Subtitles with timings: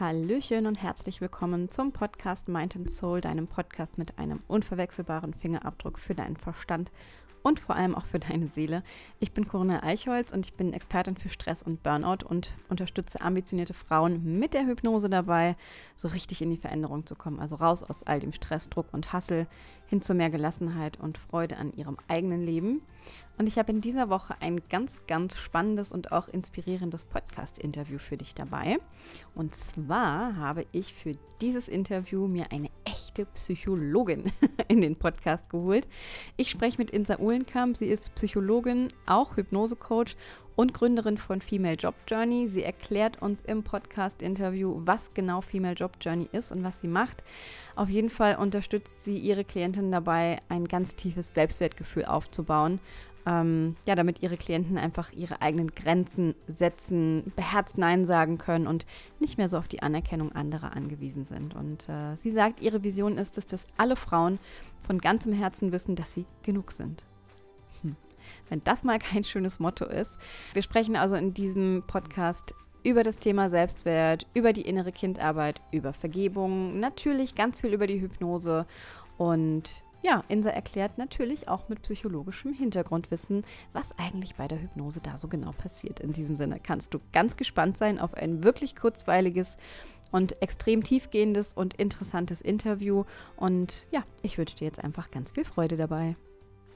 [0.00, 6.00] Hallöchen und herzlich willkommen zum Podcast Mind and Soul, deinem Podcast mit einem unverwechselbaren Fingerabdruck
[6.00, 6.90] für deinen Verstand
[7.44, 8.82] und vor allem auch für deine Seele.
[9.20, 13.72] Ich bin Corinna Eichholz und ich bin Expertin für Stress und Burnout und unterstütze ambitionierte
[13.72, 15.54] Frauen mit der Hypnose dabei,
[15.94, 17.38] so richtig in die Veränderung zu kommen.
[17.38, 19.46] Also raus aus all dem Stress, Druck und Hassel
[19.86, 22.82] hin zu mehr Gelassenheit und Freude an ihrem eigenen Leben.
[23.36, 28.16] Und ich habe in dieser Woche ein ganz, ganz spannendes und auch inspirierendes Podcast-Interview für
[28.16, 28.78] dich dabei.
[29.34, 34.30] Und zwar habe ich für dieses Interview mir eine echte Psychologin
[34.68, 35.88] in den Podcast geholt.
[36.36, 37.76] Ich spreche mit Insa Uhlenkamp.
[37.76, 40.16] Sie ist Psychologin, auch Hypnose-Coach
[40.56, 42.48] und Gründerin von Female Job Journey.
[42.48, 47.24] Sie erklärt uns im Podcast-Interview, was genau Female Job Journey ist und was sie macht.
[47.74, 52.78] Auf jeden Fall unterstützt sie ihre Klientinnen dabei, ein ganz tiefes Selbstwertgefühl aufzubauen
[53.26, 58.86] ähm, ja, damit ihre Klienten einfach ihre eigenen Grenzen setzen, beherzt Nein sagen können und
[59.18, 61.54] nicht mehr so auf die Anerkennung anderer angewiesen sind.
[61.54, 64.38] Und äh, sie sagt, ihre Vision ist es, dass alle Frauen
[64.86, 67.04] von ganzem Herzen wissen, dass sie genug sind.
[67.82, 67.96] Hm.
[68.48, 70.18] Wenn das mal kein schönes Motto ist.
[70.52, 75.94] Wir sprechen also in diesem Podcast über das Thema Selbstwert, über die innere Kindarbeit, über
[75.94, 78.66] Vergebung, natürlich ganz viel über die Hypnose
[79.16, 85.16] und ja, Insa erklärt natürlich auch mit psychologischem Hintergrundwissen, was eigentlich bei der Hypnose da
[85.16, 85.98] so genau passiert.
[85.98, 89.56] In diesem Sinne kannst du ganz gespannt sein auf ein wirklich kurzweiliges
[90.12, 93.04] und extrem tiefgehendes und interessantes Interview.
[93.36, 96.16] Und ja, ich wünsche dir jetzt einfach ganz viel Freude dabei.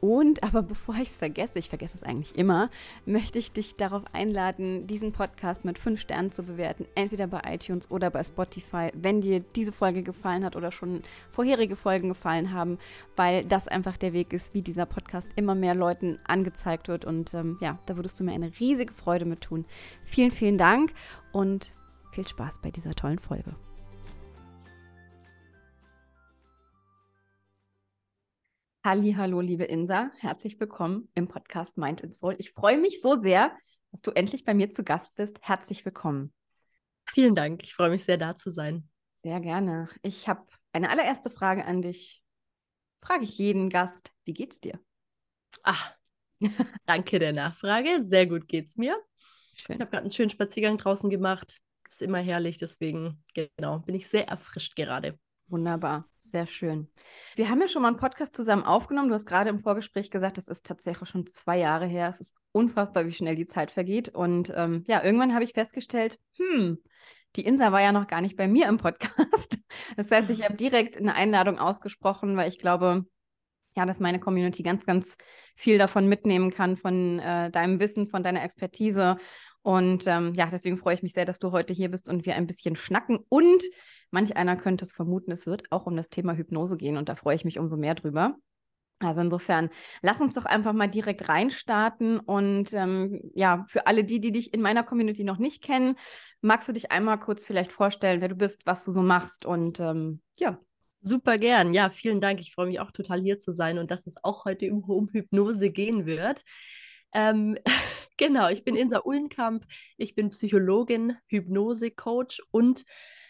[0.01, 2.69] Und, aber bevor ich es vergesse, ich vergesse es eigentlich immer,
[3.07, 7.91] möchte ich dich darauf einladen, diesen Podcast mit fünf Sternen zu bewerten, entweder bei iTunes
[7.91, 12.79] oder bei Spotify, wenn dir diese Folge gefallen hat oder schon vorherige Folgen gefallen haben,
[13.17, 17.05] weil das einfach der Weg ist, wie dieser Podcast immer mehr Leuten angezeigt wird.
[17.05, 19.65] Und ähm, ja, da würdest du mir eine riesige Freude mit tun.
[20.05, 20.93] Vielen, vielen Dank
[21.33, 21.75] und
[22.13, 23.55] viel Spaß bei dieser tollen Folge.
[28.85, 32.37] Hallo, liebe Insa, herzlich willkommen im Podcast Mind and Soul.
[32.39, 33.53] Ich freue mich so sehr,
[33.91, 35.39] dass du endlich bei mir zu Gast bist.
[35.43, 36.33] Herzlich willkommen.
[37.05, 38.89] Vielen Dank, ich freue mich sehr, da zu sein.
[39.25, 39.89] Sehr gerne.
[40.03, 42.23] Ich habe eine allererste Frage an dich.
[43.03, 44.79] Frage ich jeden Gast, wie geht's dir?
[45.65, 45.93] Ach,
[46.87, 48.05] danke der Nachfrage.
[48.05, 48.97] Sehr gut geht's mir.
[49.55, 49.75] Schön.
[49.77, 51.59] Ich habe gerade einen schönen Spaziergang draußen gemacht.
[51.89, 55.19] Ist immer herrlich, deswegen genau bin ich sehr erfrischt gerade.
[55.49, 56.89] Wunderbar, sehr schön.
[57.37, 59.09] Wir haben ja schon mal einen Podcast zusammen aufgenommen.
[59.09, 62.09] Du hast gerade im Vorgespräch gesagt, das ist tatsächlich schon zwei Jahre her.
[62.09, 64.09] Es ist unfassbar, wie schnell die Zeit vergeht.
[64.11, 66.79] Und ähm, ja, irgendwann habe ich festgestellt, hm,
[67.37, 69.59] die Insa war ja noch gar nicht bei mir im Podcast.
[69.97, 73.05] Das heißt, ich habe direkt eine Einladung ausgesprochen, weil ich glaube,
[73.77, 75.17] ja, dass meine Community ganz, ganz
[75.57, 79.19] viel davon mitnehmen kann, von äh, deinem Wissen, von deiner Expertise.
[79.63, 82.35] Und ähm, ja, deswegen freue ich mich sehr, dass du heute hier bist und wir
[82.35, 83.19] ein bisschen schnacken.
[83.29, 83.63] Und
[84.11, 87.17] Manch einer könnte es vermuten, es wird auch um das Thema Hypnose gehen und da
[87.17, 88.37] freue ich mich umso mehr drüber.
[89.01, 89.71] Also insofern,
[90.03, 92.19] lass uns doch einfach mal direkt reinstarten.
[92.19, 95.97] Und ähm, ja, für alle die, die dich in meiner Community noch nicht kennen,
[96.41, 99.79] magst du dich einmal kurz vielleicht vorstellen, wer du bist, was du so machst und
[99.81, 100.59] ähm, ja.
[101.01, 101.73] Super gern.
[101.73, 102.41] Ja, vielen Dank.
[102.41, 105.71] Ich freue mich auch total hier zu sein und dass es auch heute um Hypnose
[105.71, 106.43] gehen wird.
[107.15, 107.57] Ähm,
[108.17, 109.65] genau, ich bin Insa Uhlenkamp.
[109.97, 112.85] Ich bin Psychologin, Hypnose-Coach und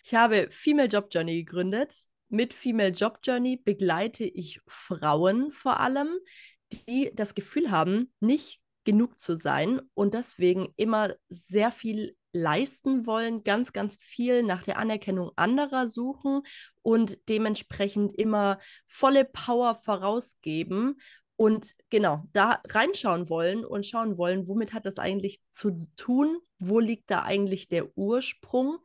[0.09, 1.95] ich habe Female Job Journey gegründet.
[2.31, 6.09] Mit Female Job Journey begleite ich Frauen vor allem,
[6.73, 13.45] die das Gefühl haben, nicht genug zu sein und deswegen immer sehr viel leisten wollen,
[13.45, 16.41] ganz, ganz viel nach der Anerkennung anderer suchen
[16.81, 20.99] und dementsprechend immer volle Power vorausgeben
[21.37, 26.81] und genau da reinschauen wollen und schauen wollen, womit hat das eigentlich zu tun, wo
[26.81, 28.79] liegt da eigentlich der Ursprung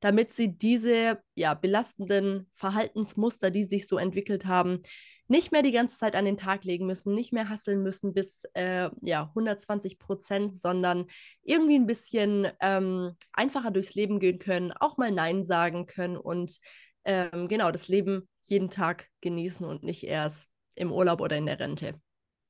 [0.00, 4.80] damit sie diese ja, belastenden Verhaltensmuster, die sich so entwickelt haben,
[5.28, 8.44] nicht mehr die ganze Zeit an den Tag legen müssen, nicht mehr hasseln müssen bis
[8.54, 11.06] äh, ja, 120 Prozent, sondern
[11.42, 16.58] irgendwie ein bisschen ähm, einfacher durchs Leben gehen können, auch mal Nein sagen können und
[17.04, 21.60] ähm, genau das Leben jeden Tag genießen und nicht erst im Urlaub oder in der
[21.60, 22.00] Rente.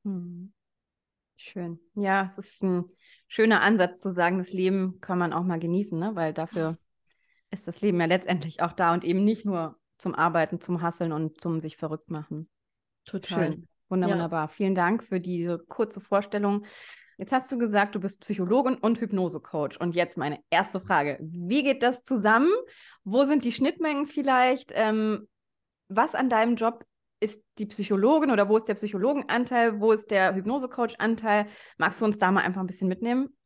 [0.05, 0.53] Hm.
[1.37, 1.79] Schön.
[1.95, 2.85] Ja, es ist ein
[3.29, 6.11] schöner Ansatz zu sagen, das Leben kann man auch mal genießen, ne?
[6.15, 6.77] weil dafür
[7.51, 11.13] ist das Leben ja letztendlich auch da und eben nicht nur zum Arbeiten, zum Hasseln
[11.13, 12.49] und zum sich verrückt machen.
[13.05, 13.53] Total.
[13.53, 13.69] Schön.
[13.89, 14.15] Wunder, ja.
[14.15, 14.49] Wunderbar.
[14.49, 16.65] Vielen Dank für diese kurze Vorstellung.
[17.17, 19.81] Jetzt hast du gesagt, du bist Psychologin und Hypnosecoach.
[19.81, 21.19] Und jetzt meine erste Frage.
[21.21, 22.53] Wie geht das zusammen?
[23.03, 24.71] Wo sind die Schnittmengen vielleicht?
[24.75, 25.27] Ähm,
[25.89, 26.85] was an deinem Job
[27.21, 29.81] ist die Psychologin oder wo ist der Psychologenanteil?
[29.81, 31.47] Wo ist der Hypnosecoach-Anteil?
[31.77, 33.37] Magst du uns da mal einfach ein bisschen mitnehmen?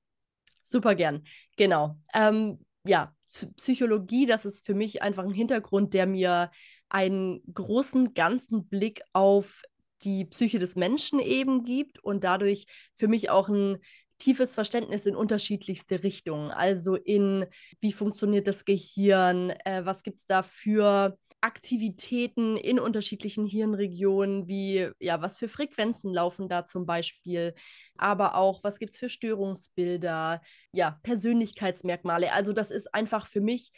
[0.65, 1.23] Super gern.
[1.57, 1.97] Genau.
[2.13, 3.15] Ähm, ja,
[3.57, 6.51] Psychologie, das ist für mich einfach ein Hintergrund, der mir
[6.89, 9.63] einen großen, ganzen Blick auf
[10.03, 13.79] die Psyche des Menschen eben gibt und dadurch für mich auch ein
[14.19, 16.51] tiefes Verständnis in unterschiedlichste Richtungen.
[16.51, 17.47] Also in,
[17.81, 24.89] wie funktioniert das Gehirn, äh, was gibt es da für Aktivitäten in unterschiedlichen Hirnregionen, wie,
[25.01, 27.55] ja, was für Frequenzen laufen da zum Beispiel,
[27.97, 30.41] aber auch, was gibt es für Störungsbilder,
[30.73, 32.33] ja, Persönlichkeitsmerkmale.
[32.33, 33.73] Also das ist einfach für mich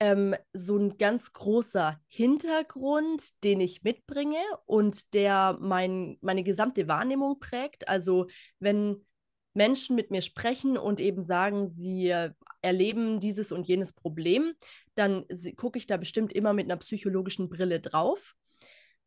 [0.00, 7.38] ähm, so ein ganz großer Hintergrund, den ich mitbringe und der mein, meine gesamte Wahrnehmung
[7.38, 7.88] prägt.
[7.88, 8.26] Also
[8.58, 9.04] wenn
[9.52, 12.14] Menschen mit mir sprechen und eben sagen, sie
[12.62, 14.52] erleben dieses und jenes Problem,
[14.94, 15.24] dann
[15.56, 18.34] gucke ich da bestimmt immer mit einer psychologischen Brille drauf.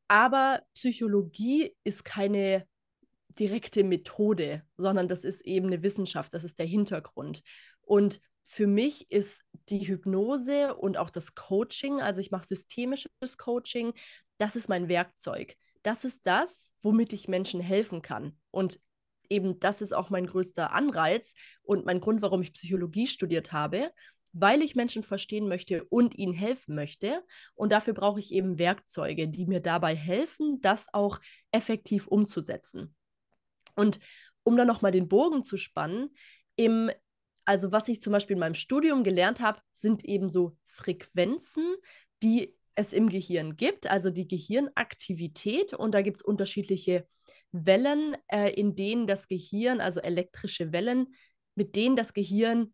[0.08, 2.68] Aber Psychologie ist keine
[3.40, 7.42] direkte Methode, sondern das ist eben eine Wissenschaft, das ist der Hintergrund.
[7.82, 13.94] Und für mich ist die Hypnose und auch das Coaching, also ich mache systemisches Coaching,
[14.38, 15.56] das ist mein Werkzeug.
[15.82, 18.38] Das ist das, womit ich Menschen helfen kann.
[18.52, 18.80] Und
[19.30, 21.34] eben das ist auch mein größter Anreiz
[21.64, 23.92] und mein Grund, warum ich Psychologie studiert habe,
[24.34, 27.24] weil ich Menschen verstehen möchte und ihnen helfen möchte.
[27.54, 31.20] Und dafür brauche ich eben Werkzeuge, die mir dabei helfen, das auch
[31.52, 32.96] effektiv umzusetzen.
[33.76, 34.00] Und
[34.44, 36.10] um dann nochmal den Bogen zu spannen,
[36.56, 36.92] im,
[37.46, 41.76] also was ich zum Beispiel in meinem Studium gelernt habe, sind eben so Frequenzen,
[42.22, 45.74] die es im Gehirn gibt, also die Gehirnaktivität.
[45.74, 47.08] Und da gibt es unterschiedliche
[47.52, 51.14] Wellen, äh, in denen das Gehirn, also elektrische Wellen,
[51.56, 52.74] mit denen das Gehirn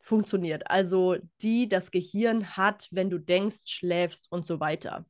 [0.00, 0.70] funktioniert.
[0.70, 5.06] Also die das Gehirn hat, wenn du denkst, schläfst und so weiter.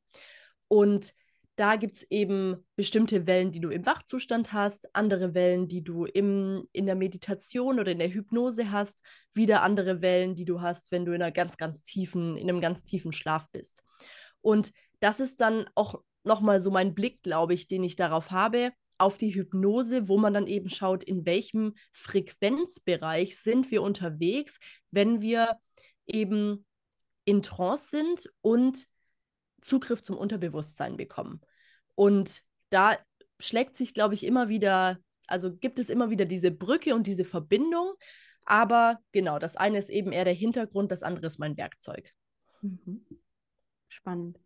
[0.67, 1.13] Und
[1.55, 6.05] da gibt es eben bestimmte Wellen, die du im Wachzustand hast, andere Wellen, die du
[6.05, 9.03] im, in der Meditation oder in der Hypnose hast,
[9.33, 12.61] wieder andere Wellen, die du hast, wenn du in einer ganz, ganz tiefen, in einem
[12.61, 13.83] ganz tiefen Schlaf bist.
[14.41, 14.71] Und
[15.01, 19.17] das ist dann auch nochmal so mein Blick, glaube ich, den ich darauf habe, auf
[19.17, 24.59] die Hypnose, wo man dann eben schaut, in welchem Frequenzbereich sind wir unterwegs,
[24.91, 25.57] wenn wir
[26.05, 26.65] eben
[27.25, 28.87] in Trance sind und
[29.61, 31.41] Zugriff zum Unterbewusstsein bekommen.
[31.95, 32.97] Und da
[33.39, 37.25] schlägt sich, glaube ich, immer wieder, also gibt es immer wieder diese Brücke und diese
[37.25, 37.93] Verbindung.
[38.45, 42.11] Aber genau, das eine ist eben eher der Hintergrund, das andere ist mein Werkzeug.
[42.61, 43.05] Mhm.
[43.87, 44.39] Spannend.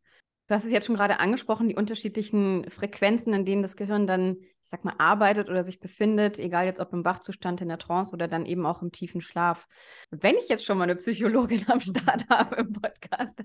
[0.48, 4.38] Du hast es jetzt schon gerade angesprochen, die unterschiedlichen Frequenzen, in denen das Gehirn dann,
[4.40, 8.14] ich sag mal, arbeitet oder sich befindet, egal jetzt ob im Wachzustand, in der Trance
[8.14, 9.68] oder dann eben auch im tiefen Schlaf.
[10.12, 13.44] Wenn ich jetzt schon mal eine Psychologin am Start habe im Podcast,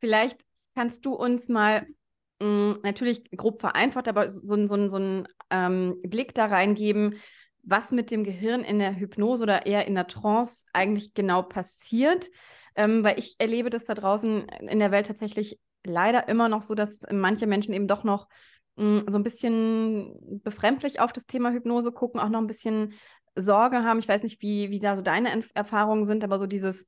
[0.00, 0.40] vielleicht
[0.74, 1.86] kannst du uns mal
[2.40, 7.16] mh, hm, natürlich grob vereinfacht, aber so, so, so einen ähm, Blick da reingeben,
[7.62, 12.30] was mit dem Gehirn in der Hypnose oder eher in der Trance eigentlich genau passiert.
[12.76, 16.74] Ähm, weil ich erlebe das da draußen in der Welt tatsächlich leider immer noch so,
[16.74, 18.28] dass manche Menschen eben doch noch
[18.76, 22.94] hm, so ein bisschen befremdlich auf das Thema Hypnose gucken, auch noch ein bisschen
[23.36, 23.98] Sorge haben.
[23.98, 26.86] Ich weiß nicht, wie, wie da so deine Erfahrungen sind, aber so dieses,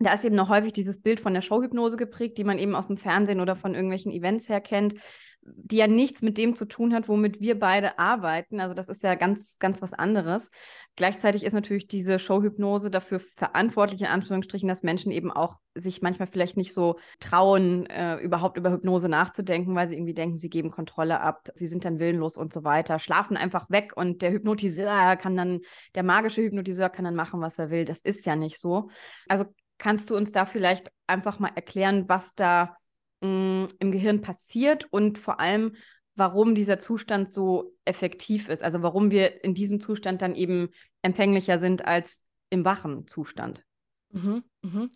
[0.00, 2.88] da ist eben noch häufig dieses Bild von der Showhypnose geprägt, die man eben aus
[2.88, 4.94] dem Fernsehen oder von irgendwelchen Events her kennt
[5.42, 8.60] die ja nichts mit dem zu tun hat, womit wir beide arbeiten.
[8.60, 10.50] Also das ist ja ganz, ganz was anderes.
[10.96, 16.28] Gleichzeitig ist natürlich diese Showhypnose dafür verantwortlich, in Anführungsstrichen, dass Menschen eben auch sich manchmal
[16.28, 20.70] vielleicht nicht so trauen, äh, überhaupt über Hypnose nachzudenken, weil sie irgendwie denken, sie geben
[20.70, 25.16] Kontrolle ab, sie sind dann willenlos und so weiter, schlafen einfach weg und der Hypnotiseur
[25.16, 25.60] kann dann,
[25.94, 27.84] der magische Hypnotiseur kann dann machen, was er will.
[27.84, 28.90] Das ist ja nicht so.
[29.26, 29.46] Also
[29.80, 32.76] kannst du uns da vielleicht einfach mal erklären, was da
[33.20, 35.74] mh, im Gehirn passiert und vor allem,
[36.14, 38.62] warum dieser Zustand so effektiv ist.
[38.62, 40.68] Also warum wir in diesem Zustand dann eben
[41.02, 43.64] empfänglicher sind als im wachen Zustand.
[44.10, 44.90] Mhm, mhm.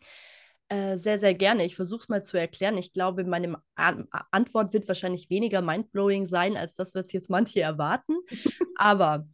[0.69, 1.64] Äh, sehr, sehr gerne.
[1.64, 2.76] Ich versuche es mal zu erklären.
[2.79, 7.61] Ich glaube, meine An Antwort wird wahrscheinlich weniger mindblowing sein, als das, was jetzt manche
[7.61, 8.17] erwarten.
[8.76, 9.25] Aber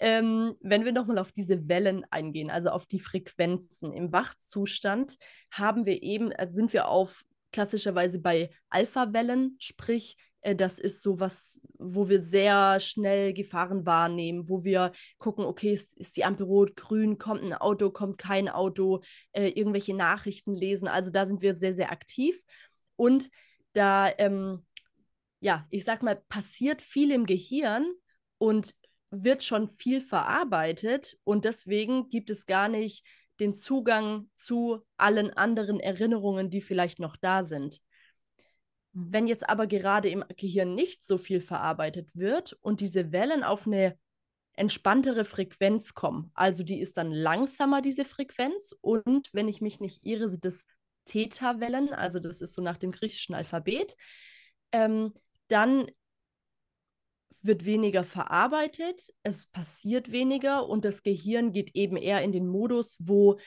[0.00, 5.16] ähm, wenn wir nochmal auf diese Wellen eingehen, also auf die Frequenzen im Wachzustand,
[5.52, 11.20] haben wir eben, also sind wir auf klassischerweise bei Alpha-Wellen, sprich, äh, das ist so
[11.20, 16.46] was, wo wir sehr schnell Gefahren wahrnehmen, wo wir gucken, okay, ist, ist die Ampel
[16.46, 19.02] rot, grün, kommt ein Auto, kommt kein Auto,
[19.32, 20.88] äh, irgendwelche Nachrichten lesen.
[20.88, 22.42] Also da sind wir sehr, sehr aktiv.
[22.96, 23.30] Und
[23.74, 24.64] da, ähm,
[25.40, 27.86] ja, ich sag mal, passiert viel im Gehirn
[28.38, 28.74] und
[29.10, 31.18] wird schon viel verarbeitet.
[31.24, 33.04] Und deswegen gibt es gar nicht
[33.40, 37.80] den Zugang zu allen anderen Erinnerungen, die vielleicht noch da sind.
[38.92, 39.12] Mhm.
[39.12, 43.66] Wenn jetzt aber gerade im Gehirn nicht so viel verarbeitet wird und diese Wellen auf
[43.66, 43.98] eine
[44.54, 46.30] entspanntere Frequenz komme.
[46.34, 48.74] Also die ist dann langsamer, diese Frequenz.
[48.80, 50.66] Und wenn ich mich nicht irre, sind das
[51.06, 53.96] Theta-Wellen, also das ist so nach dem griechischen Alphabet.
[54.72, 55.14] Ähm,
[55.48, 55.90] dann
[57.42, 62.96] wird weniger verarbeitet, es passiert weniger und das Gehirn geht eben eher in den Modus,
[63.00, 63.38] wo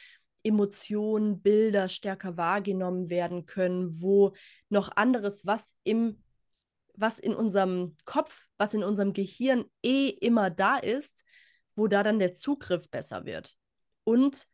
[0.44, 4.34] Emotionen, Bilder stärker wahrgenommen werden können, wo
[4.70, 6.24] noch anderes, was im
[6.96, 11.24] was in unserem Kopf, was in unserem Gehirn eh immer da ist,
[11.76, 13.56] wo da dann der Zugriff besser wird.
[14.04, 14.48] Und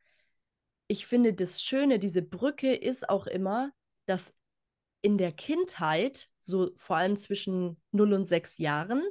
[0.88, 3.72] ich finde, das Schöne, diese Brücke ist auch immer,
[4.06, 4.34] dass
[5.02, 9.04] in der Kindheit, so vor allem zwischen 0 und 6 Jahren,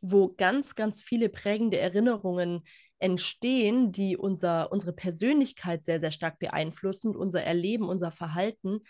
[0.00, 2.62] wo ganz, ganz viele prägende Erinnerungen
[2.98, 8.80] entstehen, die unser, unsere Persönlichkeit sehr, sehr stark beeinflussen, unser Erleben, unser Verhalten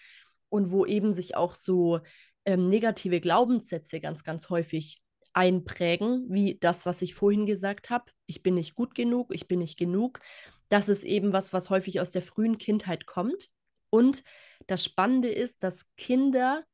[0.49, 2.01] und wo eben sich auch so
[2.45, 4.99] ähm, negative Glaubenssätze ganz, ganz häufig
[5.33, 8.05] einprägen, wie das, was ich vorhin gesagt habe.
[8.27, 10.21] Ich bin nicht gut genug, ich bin nicht genug.
[10.69, 13.49] Das ist eben was, was häufig aus der frühen Kindheit kommt.
[13.91, 14.23] Und
[14.67, 16.65] das Spannende ist, dass Kinder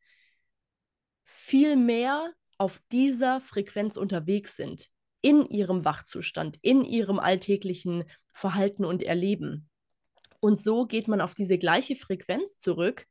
[1.24, 4.90] viel mehr auf dieser Frequenz unterwegs sind,
[5.22, 9.68] in ihrem Wachzustand, in ihrem alltäglichen Verhalten und Erleben.
[10.40, 13.06] Und so geht man auf diese gleiche Frequenz zurück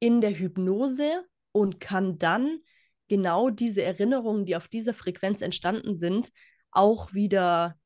[0.00, 2.60] in der Hypnose und kann dann
[3.08, 6.30] genau diese Erinnerungen, die auf dieser Frequenz entstanden sind,
[6.70, 7.78] auch wieder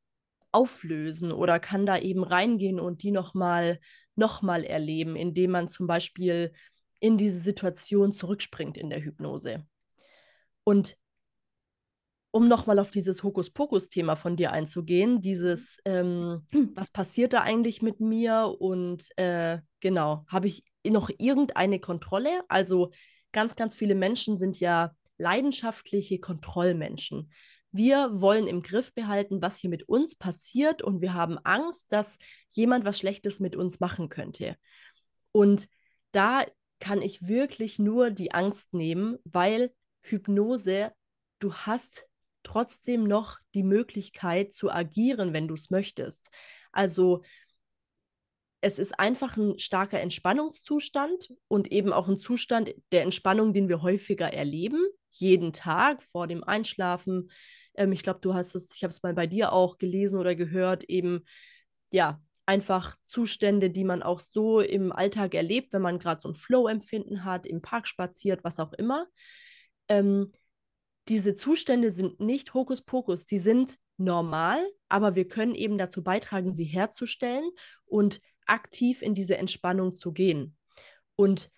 [0.51, 3.79] auflösen oder kann da eben reingehen und die nochmal
[4.15, 6.53] noch mal erleben, indem man zum Beispiel
[7.01, 9.67] in diese Situation zurückspringt in der Hypnose.
[10.65, 10.97] Und
[12.31, 18.01] um nochmal auf dieses Hokuspokus-Thema von dir einzugehen, dieses, ähm, was passiert da eigentlich mit
[18.01, 22.43] mir und äh, genau, habe ich noch irgendeine Kontrolle?
[22.49, 22.91] Also
[23.33, 27.31] ganz, ganz viele Menschen sind ja leidenschaftliche Kontrollmenschen.
[27.73, 32.19] Wir wollen im Griff behalten, was hier mit uns passiert und wir haben Angst, dass
[32.51, 34.57] jemand was Schlechtes mit uns machen könnte.
[35.33, 35.69] Und
[36.13, 36.45] da
[36.81, 40.93] kann ich wirklich nur die Angst nehmen, weil Hypnose,
[41.39, 42.07] du hast
[42.43, 46.31] trotzdem noch die Möglichkeit zu agieren, wenn du es möchtest.
[46.73, 47.23] Also
[48.65, 53.83] es ist einfach ein starker Entspannungszustand und eben auch ein Zustand der Entspannung, den wir
[53.83, 57.29] häufiger erleben, jeden Tag vor dem Einschlafen.
[57.75, 60.37] Ähm, ich glaube, du hast es, ich habe es mal bei dir auch gelesen oder
[60.37, 61.25] gehört, eben
[61.91, 66.37] ja, einfach Zustände, die man auch so im Alltag erlebt, wenn man gerade so ein
[66.37, 69.07] Flow-Empfinden hat, im Park spaziert, was auch immer.
[69.89, 70.31] Ähm,
[71.09, 76.65] diese Zustände sind nicht Hokuspokus, die sind normal, aber wir können eben dazu beitragen, sie
[76.65, 77.49] herzustellen
[77.85, 80.57] und aktiv in diese Entspannung zu gehen.
[81.17, 81.51] Und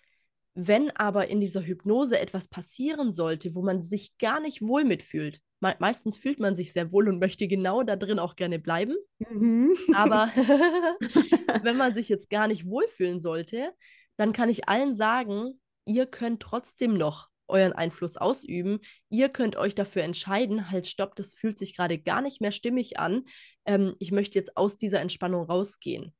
[0.53, 5.41] wenn aber in dieser Hypnose etwas passieren sollte, wo man sich gar nicht wohl mitfühlt,
[5.59, 8.95] me meistens fühlt man sich sehr wohl und möchte genau da drin auch gerne bleiben.
[9.19, 9.75] Mhm.
[9.93, 10.27] Aber
[11.63, 13.71] wenn man sich jetzt gar nicht wohlfühlen sollte,
[14.17, 18.79] dann kann ich allen sagen, ihr könnt trotzdem noch euren Einfluss ausüben.
[19.09, 22.97] Ihr könnt euch dafür entscheiden, halt, stopp, das fühlt sich gerade gar nicht mehr stimmig
[22.99, 23.25] an.
[23.65, 26.13] Ähm, ich möchte jetzt aus dieser Entspannung rausgehen.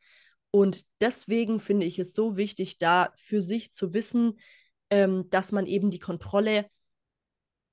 [0.56, 4.40] Und deswegen finde ich es so wichtig, da für sich zu wissen,
[4.90, 6.66] ähm, dass man eben die Kontrolle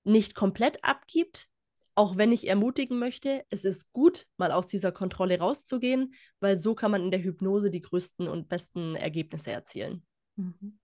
[0.03, 1.49] nicht komplett abgibt,
[1.95, 6.75] auch wenn ich ermutigen möchte, es ist gut, mal aus dieser Kontrolle rauszugehen, weil so
[6.75, 10.05] kann man in der Hypnose die größten und besten Ergebnisse erzielen.
[10.35, 10.81] Mhm.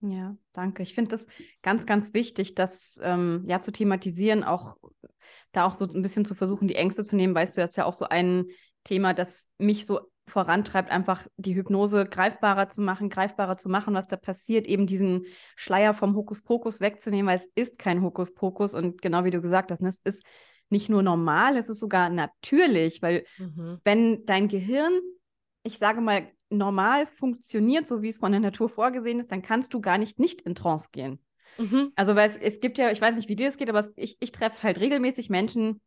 [0.00, 0.82] Ja, danke.
[0.82, 1.24] Ich finde das
[1.62, 4.78] ganz, ganz wichtig, das ähm, ja zu thematisieren, auch
[5.52, 7.36] da auch so ein bisschen zu versuchen, die Ängste zu nehmen.
[7.36, 8.46] Weißt du, das ist ja auch so ein
[8.82, 14.06] Thema, das mich so vorantreibt, einfach die Hypnose greifbarer zu machen, greifbarer zu machen, was
[14.06, 15.26] da passiert, eben diesen
[15.56, 19.82] Schleier vom Hokuspokus wegzunehmen, weil es ist kein Hokuspokus und genau wie du gesagt hast,
[19.82, 20.22] ne, es ist
[20.70, 23.80] nicht nur normal, es ist sogar natürlich, weil mhm.
[23.84, 24.98] wenn dein Gehirn,
[25.62, 29.74] ich sage mal, normal funktioniert, so wie es von der Natur vorgesehen ist, dann kannst
[29.74, 31.20] du gar nicht nicht in Trance gehen.
[31.58, 31.92] Mhm.
[31.96, 34.16] Also, weil es, es gibt ja, ich weiß nicht, wie dir das geht, aber ich,
[34.20, 35.80] ich treffe halt regelmäßig Menschen,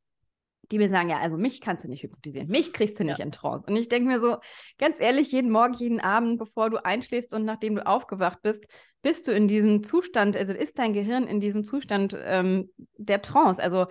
[0.71, 3.25] die mir sagen, ja, also mich kannst du nicht hypnotisieren, mich kriegst du nicht ja.
[3.25, 3.65] in Trance.
[3.67, 4.37] Und ich denke mir so,
[4.77, 8.65] ganz ehrlich, jeden Morgen, jeden Abend, bevor du einschläfst und nachdem du aufgewacht bist,
[9.01, 13.61] bist du in diesem Zustand, also ist dein Gehirn in diesem Zustand ähm, der Trance.
[13.61, 13.87] Also,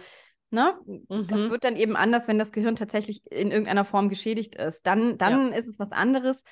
[0.51, 1.27] ne, mhm.
[1.27, 4.87] das wird dann eben anders, wenn das Gehirn tatsächlich in irgendeiner Form geschädigt ist.
[4.87, 5.57] Dann, dann ja.
[5.57, 6.43] ist es was anderes.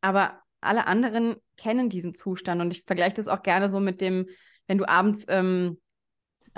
[0.00, 4.26] Aber alle anderen kennen diesen Zustand und ich vergleiche das auch gerne so mit dem,
[4.66, 5.78] wenn du abends ähm,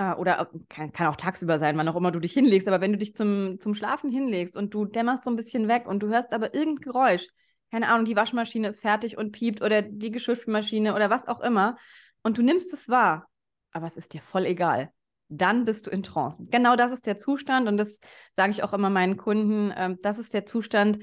[0.00, 2.92] äh, oder kann, kann, auch tagsüber sein, wann auch immer du dich hinlegst, aber wenn
[2.92, 6.08] du dich zum, zum Schlafen hinlegst und du dämmerst so ein bisschen weg und du
[6.08, 7.28] hörst aber irgendein Geräusch,
[7.70, 11.76] keine Ahnung, die Waschmaschine ist fertig und piept oder die Geschirrspülmaschine oder was auch immer
[12.22, 13.28] und du nimmst es wahr,
[13.72, 14.90] aber es ist dir voll egal.
[15.32, 16.44] dann bist du in Trance.
[16.50, 18.00] Genau das ist der Zustand und das
[18.34, 20.98] sage ich auch immer meinen Kunden, äh, das ist der Zustand,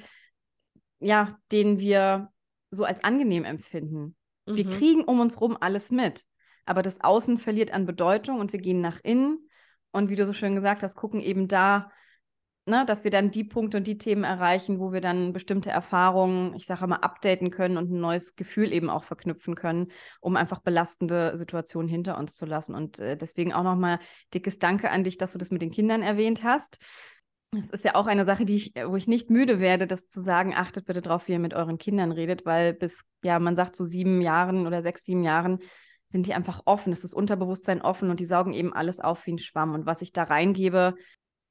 [1.00, 2.30] ja, den wir
[2.72, 4.16] so als angenehm empfinden.
[4.46, 4.56] Mhm.
[4.56, 6.26] Wir kriegen um uns rum alles mit,
[6.68, 9.50] aber das Außen verliert an Bedeutung und wir gehen nach innen
[9.92, 11.92] und wie du so schön gesagt hast, gucken eben da,
[12.68, 16.54] ne, dass wir dann die Punkte und die Themen erreichen, wo wir dann bestimmte Erfahrungen,
[16.56, 20.60] ich sage mal, updaten können und ein neues Gefühl eben auch verknüpfen können, um einfach
[20.60, 22.76] belastende Situationen hinter uns zu lassen.
[22.76, 24.00] Und äh, deswegen auch nochmal
[24.34, 26.80] dickes Danke an dich, dass du das mit den Kindern erwähnt hast.
[27.52, 30.22] Das ist ja auch eine Sache, die ich, wo ich nicht müde werde, das zu
[30.22, 33.78] sagen, achtet bitte darauf, wie ihr mit euren Kindern redet, weil bis, ja, man sagt
[33.78, 35.60] so sieben Jahren oder sechs, sieben Jahren
[36.10, 39.34] sind die einfach offen, ist das Unterbewusstsein offen und die saugen eben alles auf wie
[39.34, 39.74] ein Schwamm.
[39.74, 40.96] Und was ich da reingebe,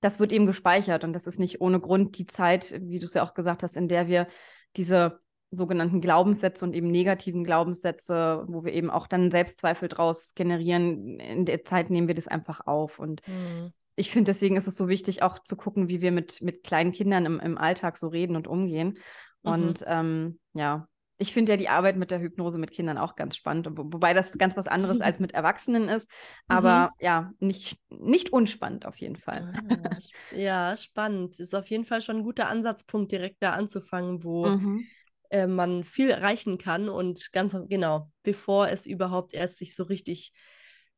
[0.00, 3.14] das wird eben gespeichert und das ist nicht ohne Grund die Zeit, wie du es
[3.14, 4.28] ja auch gesagt hast, in der wir
[4.76, 5.20] diese
[5.50, 11.44] sogenannten Glaubenssätze und eben negativen Glaubenssätze, wo wir eben auch dann Selbstzweifel draus generieren, in
[11.44, 12.98] der Zeit nehmen wir das einfach auf.
[12.98, 13.72] Und mhm.
[13.94, 16.92] ich finde, deswegen ist es so wichtig, auch zu gucken, wie wir mit, mit kleinen
[16.92, 18.98] Kindern im, im Alltag so reden und umgehen.
[19.42, 19.52] Mhm.
[19.52, 23.37] Und ähm, ja, ich finde ja die Arbeit mit der Hypnose mit Kindern auch ganz
[23.37, 26.08] spannend, wo, wobei das ganz was anderes als mit Erwachsenen ist,
[26.49, 27.04] aber mhm.
[27.04, 29.52] ja, nicht, nicht unspannend auf jeden Fall.
[29.68, 29.96] Ah,
[30.37, 31.38] ja, spannend.
[31.38, 34.87] Ist auf jeden Fall schon ein guter Ansatzpunkt, direkt da anzufangen, wo mhm.
[35.30, 40.32] äh, man viel erreichen kann und ganz genau, bevor es überhaupt erst sich so richtig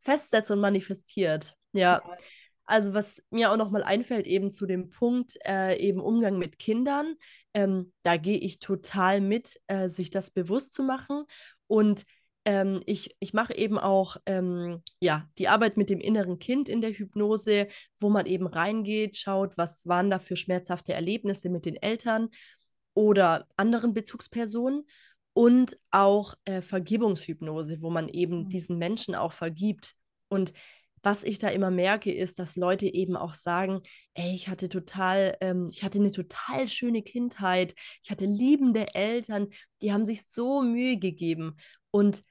[0.00, 1.54] festsetzt und manifestiert.
[1.72, 2.02] Ja.
[2.04, 2.16] ja.
[2.68, 7.14] Also was mir auch nochmal einfällt, eben zu dem Punkt, äh, eben Umgang mit Kindern,
[7.54, 11.24] ähm, da gehe ich total mit, äh, sich das bewusst zu machen.
[11.66, 12.04] Und
[12.44, 16.82] ähm, ich, ich mache eben auch ähm, ja, die Arbeit mit dem inneren Kind in
[16.82, 21.76] der Hypnose, wo man eben reingeht, schaut, was waren da für schmerzhafte Erlebnisse mit den
[21.76, 22.28] Eltern
[22.92, 24.86] oder anderen Bezugspersonen
[25.32, 28.48] und auch äh, Vergebungshypnose, wo man eben mhm.
[28.50, 29.94] diesen Menschen auch vergibt.
[30.28, 30.52] Und
[31.02, 33.80] was ich da immer merke, ist, dass Leute eben auch sagen,
[34.14, 39.48] ey, ich hatte total, ähm, ich hatte eine total schöne Kindheit, ich hatte liebende Eltern,
[39.82, 41.56] die haben sich so Mühe gegeben.
[41.90, 42.22] Und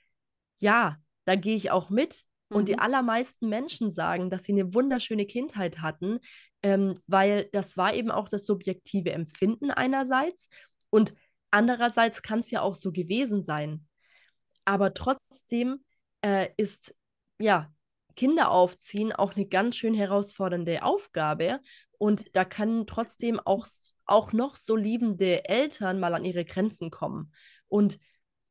[0.59, 2.24] ja, da gehe ich auch mit.
[2.50, 2.57] Mhm.
[2.57, 2.79] Und die mhm.
[2.79, 6.19] allermeisten Menschen sagen, dass sie eine wunderschöne Kindheit hatten,
[6.63, 10.49] ähm, weil das war eben auch das subjektive Empfinden einerseits
[10.89, 11.13] und
[11.51, 13.88] andererseits kann es ja auch so gewesen sein.
[14.65, 15.84] Aber trotzdem
[16.21, 16.95] äh, ist
[17.39, 17.71] ja
[18.17, 21.62] Kinder aufziehen auch eine ganz schön herausfordernde Aufgabe.
[21.97, 23.65] Und da können trotzdem auch,
[24.06, 27.32] auch noch so liebende Eltern mal an ihre Grenzen kommen.
[27.69, 27.99] Und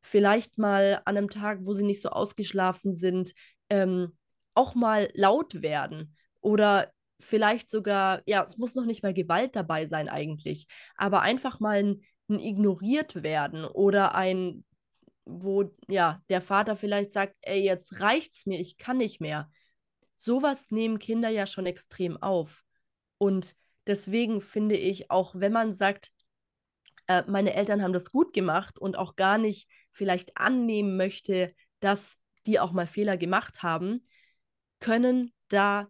[0.01, 3.35] vielleicht mal an einem Tag, wo sie nicht so ausgeschlafen sind,
[3.69, 4.17] ähm,
[4.55, 6.17] auch mal laut werden.
[6.41, 11.61] Oder vielleicht sogar, ja, es muss noch nicht mal Gewalt dabei sein eigentlich, aber einfach
[11.61, 14.65] mal ein, ein ignoriert werden oder ein
[15.27, 19.51] wo ja der Vater vielleicht sagt, ey, jetzt reicht's mir, ich kann nicht mehr.
[20.15, 22.65] Sowas nehmen Kinder ja schon extrem auf.
[23.19, 23.55] Und
[23.87, 26.13] deswegen finde ich, auch wenn man sagt,
[27.09, 32.19] äh, meine Eltern haben das gut gemacht und auch gar nicht vielleicht annehmen möchte, dass
[32.47, 34.07] die auch mal Fehler gemacht haben,
[34.79, 35.89] können da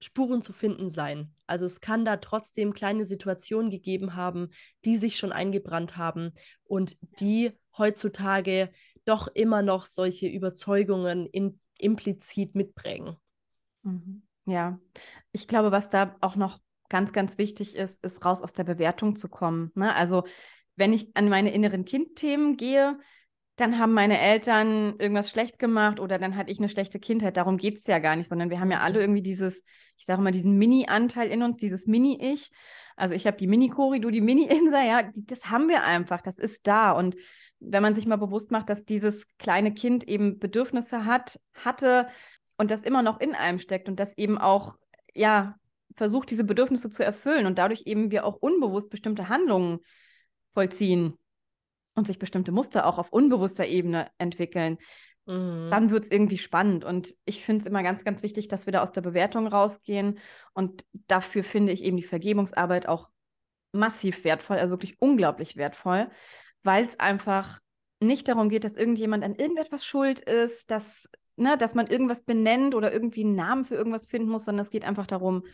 [0.00, 1.34] Spuren zu finden sein.
[1.48, 4.50] Also es kann da trotzdem kleine Situationen gegeben haben,
[4.84, 6.30] die sich schon eingebrannt haben
[6.64, 8.70] und die heutzutage
[9.04, 13.16] doch immer noch solche Überzeugungen in, implizit mitprägen.
[13.82, 14.22] Mhm.
[14.44, 14.78] Ja,
[15.32, 16.58] ich glaube, was da auch noch
[16.88, 19.72] ganz, ganz wichtig ist, ist raus aus der Bewertung zu kommen.
[19.74, 19.94] Ne?
[19.94, 20.24] Also
[20.76, 22.98] wenn ich an meine inneren Kindthemen gehe,
[23.58, 27.36] dann haben meine Eltern irgendwas schlecht gemacht oder dann hatte ich eine schlechte Kindheit.
[27.36, 29.64] Darum geht es ja gar nicht, sondern wir haben ja alle irgendwie dieses,
[29.96, 32.52] ich sage mal, diesen Mini-Anteil in uns, dieses Mini-Ich.
[32.94, 36.38] Also ich habe die Mini-Kori, du die Mini-Insa, ja, die, das haben wir einfach, das
[36.38, 36.92] ist da.
[36.92, 37.16] Und
[37.58, 42.06] wenn man sich mal bewusst macht, dass dieses kleine Kind eben Bedürfnisse hat, hatte
[42.58, 44.76] und das immer noch in einem steckt und das eben auch,
[45.14, 45.56] ja,
[45.96, 49.80] versucht, diese Bedürfnisse zu erfüllen und dadurch eben wir auch unbewusst bestimmte Handlungen
[50.54, 51.18] vollziehen
[51.98, 54.78] und sich bestimmte Muster auch auf unbewusster Ebene entwickeln,
[55.26, 55.68] mhm.
[55.70, 56.84] dann wird es irgendwie spannend.
[56.84, 60.18] Und ich finde es immer ganz, ganz wichtig, dass wir da aus der Bewertung rausgehen.
[60.54, 63.08] Und dafür finde ich eben die Vergebungsarbeit auch
[63.72, 66.10] massiv wertvoll, also wirklich unglaublich wertvoll,
[66.62, 67.60] weil es einfach
[68.00, 72.74] nicht darum geht, dass irgendjemand an irgendetwas schuld ist, dass, ne, dass man irgendwas benennt
[72.74, 75.44] oder irgendwie einen Namen für irgendwas finden muss, sondern es geht einfach darum,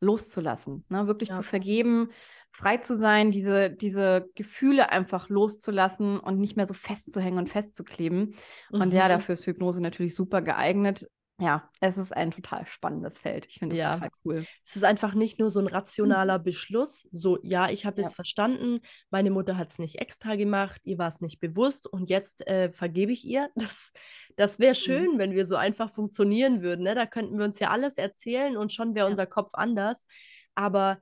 [0.00, 1.06] loszulassen, ne?
[1.06, 1.34] wirklich ja.
[1.36, 2.10] zu vergeben,
[2.50, 8.34] frei zu sein, diese, diese Gefühle einfach loszulassen und nicht mehr so festzuhängen und festzukleben.
[8.70, 8.80] Mhm.
[8.80, 9.10] Und ja, mhm.
[9.10, 11.06] dafür ist Hypnose natürlich super geeignet.
[11.40, 13.46] Ja, es ist ein total spannendes Feld.
[13.46, 13.94] Ich finde es Ja.
[13.94, 14.44] total cool.
[14.64, 18.06] Es ist einfach nicht nur so ein rationaler Beschluss, so, ja, ich habe Ja.
[18.06, 22.10] jetzt verstanden, meine Mutter hat es nicht extra gemacht, ihr war es nicht bewusst und
[22.10, 23.50] jetzt äh, vergebe ich ihr.
[23.74, 23.92] Das,
[24.36, 26.82] das wäre schön, wenn wir so einfach funktionieren würden.
[26.84, 26.94] Ne?
[26.94, 29.10] Da könnten wir uns ja alles erzählen und schon wäre Ja.
[29.10, 30.06] unser Kopf anders.
[30.54, 31.00] Aber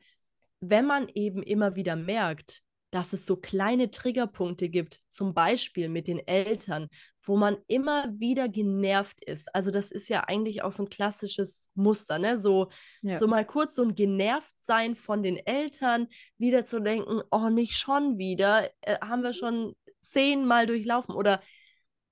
[0.60, 6.08] wenn man eben immer wieder merkt, dass es so kleine Triggerpunkte gibt, zum Beispiel mit
[6.08, 6.88] den Eltern,
[7.22, 9.54] wo man immer wieder genervt ist.
[9.54, 12.38] Also das ist ja eigentlich auch so ein klassisches Muster, ne?
[12.38, 12.68] So,
[13.02, 13.18] Ja.
[13.18, 18.16] so mal kurz so ein Genervtsein von den Eltern, wieder zu denken, oh, nicht schon
[18.16, 21.14] wieder, äh, haben wir schon zehnmal durchlaufen.
[21.14, 21.42] Oder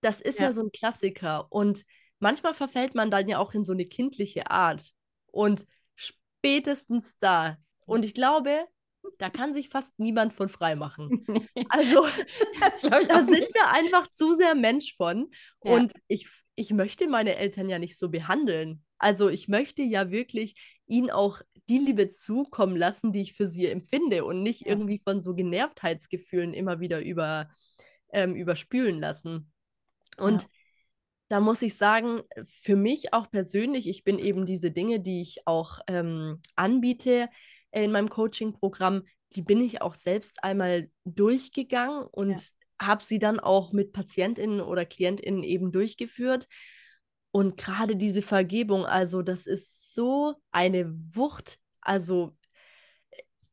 [0.02, 0.52] das ist ja Ja.
[0.52, 1.50] so ein Klassiker.
[1.50, 1.84] Und
[2.18, 4.90] manchmal verfällt man dann ja auch in so eine kindliche Art.
[5.32, 7.56] Und spätestens da.
[7.86, 8.66] Und ich glaube,
[9.18, 11.24] da kann sich fast niemand von frei machen.
[11.68, 12.06] Also,
[13.08, 13.54] da sind nicht.
[13.54, 15.30] wir einfach zu sehr Mensch von.
[15.64, 15.72] Ja.
[15.72, 18.84] Und ich, ich möchte meine Eltern ja nicht so behandeln.
[18.98, 20.54] Also, ich möchte ja wirklich
[20.86, 24.68] ihnen auch die Liebe zukommen lassen, die ich für sie empfinde und nicht Ja.
[24.68, 27.48] irgendwie von so Genervtheitsgefühlen immer wieder über,
[28.12, 29.50] ähm, überspülen lassen.
[30.18, 30.48] Und Ja.
[31.28, 35.46] da muss ich sagen, für mich auch persönlich, ich bin eben diese Dinge, die ich
[35.46, 37.28] auch ähm, anbiete
[37.72, 39.02] in meinem Coaching-Programm,
[39.35, 42.50] die bin ich auch selbst einmal durchgegangen und
[42.81, 46.48] habe sie dann auch mit PatientInnen oder KlientInnen eben durchgeführt.
[47.31, 52.37] Und gerade diese Vergebung, also das ist so eine Wucht, also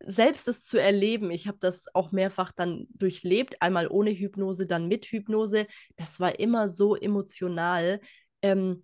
[0.05, 4.87] selbst das zu erleben, ich habe das auch mehrfach dann durchlebt, einmal ohne Hypnose, dann
[4.87, 8.01] mit Hypnose, das war immer so emotional,
[8.41, 8.83] ähm,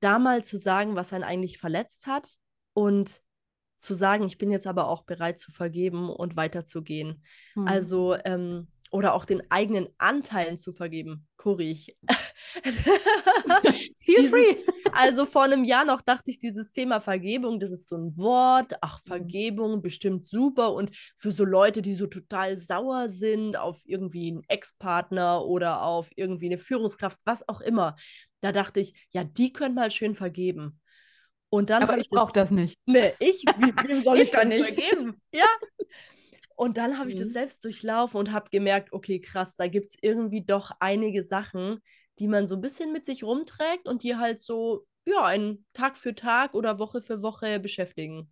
[0.00, 2.28] da mal zu sagen, was einen eigentlich verletzt hat
[2.72, 3.20] und
[3.80, 7.24] zu sagen, ich bin jetzt aber auch bereit zu vergeben und weiterzugehen.
[7.54, 7.66] Hm.
[7.66, 11.26] Also, ähm, oder auch den eigenen Anteilen zu vergeben.
[11.58, 11.96] Ich.
[14.04, 14.56] Feel free.
[14.92, 18.74] Also vor einem Jahr noch dachte ich, dieses Thema Vergebung, das ist so ein Wort.
[18.80, 19.08] Ach, Mhm.
[19.08, 20.72] Vergebung, bestimmt super.
[20.72, 26.10] Und für so Leute, die so total sauer sind auf irgendwie einen Ex-Partner oder auf
[26.16, 27.94] irgendwie eine Führungskraft, was auch immer,
[28.40, 30.79] da dachte ich, ja, die können mal schön vergeben.
[31.50, 32.78] Und dann Aber ich brauche das nicht.
[32.86, 34.64] Nee, ich, wie, wem soll Ich ich denn nicht.
[34.64, 35.20] vergeben?
[35.32, 35.46] Ja.
[36.56, 37.32] Und dann habe ich das Mhm.
[37.32, 41.80] selbst durchlaufen und habe gemerkt, okay, krass, da gibt es irgendwie doch einige Sachen,
[42.18, 45.96] die man so ein bisschen mit sich rumträgt und die halt so, ja, einen Tag
[45.96, 48.30] für Tag oder Woche für Woche beschäftigen.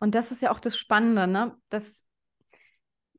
[0.00, 1.56] Und das ist ja auch das Spannende, ne?
[1.68, 2.05] Das,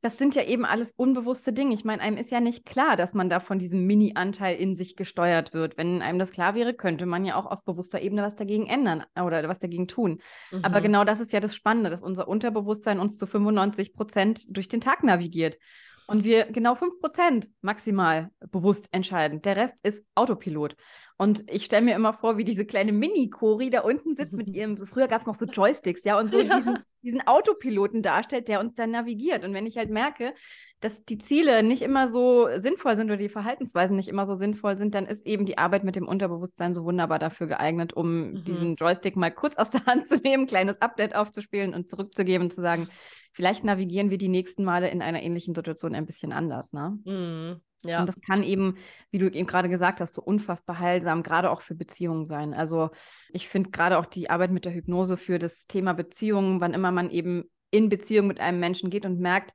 [0.02, 1.74] das sind ja eben alles unbewusste Dinge.
[1.74, 4.96] Ich meine, einem ist ja nicht klar, dass man da von diesem Mini-Anteil in sich
[4.96, 5.76] gesteuert wird.
[5.76, 9.04] Wenn einem das klar wäre, könnte man ja auch auf bewusster Ebene was dagegen ändern
[9.16, 10.20] oder was dagegen tun.
[10.62, 10.84] Aber Mhm.
[10.84, 14.80] genau das ist ja das Spannende, dass unser Unterbewusstsein uns zu 95 Prozent durch den
[14.80, 15.58] Tag navigiert.
[16.06, 19.42] Und wir genau 5 Prozent maximal bewusst entscheiden.
[19.42, 20.74] Der Rest ist Autopilot.
[21.20, 24.76] Und ich stelle mir immer vor, wie diese kleine Mini-Kori da unten sitzt mit ihrem,
[24.76, 26.56] so früher gab es noch so Joysticks, ja, und so Ja.
[26.56, 29.44] diesen, diesen Autopiloten darstellt, der uns dann navigiert.
[29.44, 30.32] Und wenn ich halt merke,
[30.80, 34.78] dass die Ziele nicht immer so sinnvoll sind oder die Verhaltensweisen nicht immer so sinnvoll
[34.78, 38.44] sind, dann ist eben die Arbeit mit dem Unterbewusstsein so wunderbar dafür geeignet, um Mhm.
[38.44, 42.52] diesen Joystick mal kurz aus der Hand zu nehmen, kleines Update aufzuspielen und zurückzugeben und
[42.52, 42.86] zu sagen,
[43.32, 46.72] vielleicht navigieren wir die nächsten Male in einer ähnlichen Situation ein bisschen anders.
[46.72, 46.98] Ne?
[47.04, 47.60] Mhm.
[47.84, 48.00] Ja.
[48.00, 48.76] Und das kann eben,
[49.10, 52.54] wie du eben gerade gesagt hast, so unfassbar heilsam, gerade auch für Beziehungen sein.
[52.54, 52.90] Also
[53.30, 56.90] ich finde gerade auch die Arbeit mit der Hypnose für das Thema Beziehungen, wann immer
[56.90, 59.52] man eben in Beziehung mit einem Menschen geht und merkt,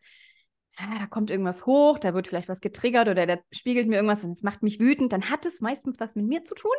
[0.78, 4.24] ah, da kommt irgendwas hoch, da wird vielleicht was getriggert oder der spiegelt mir irgendwas
[4.24, 6.72] und es macht mich wütend, dann hat es meistens was mit mir zu tun.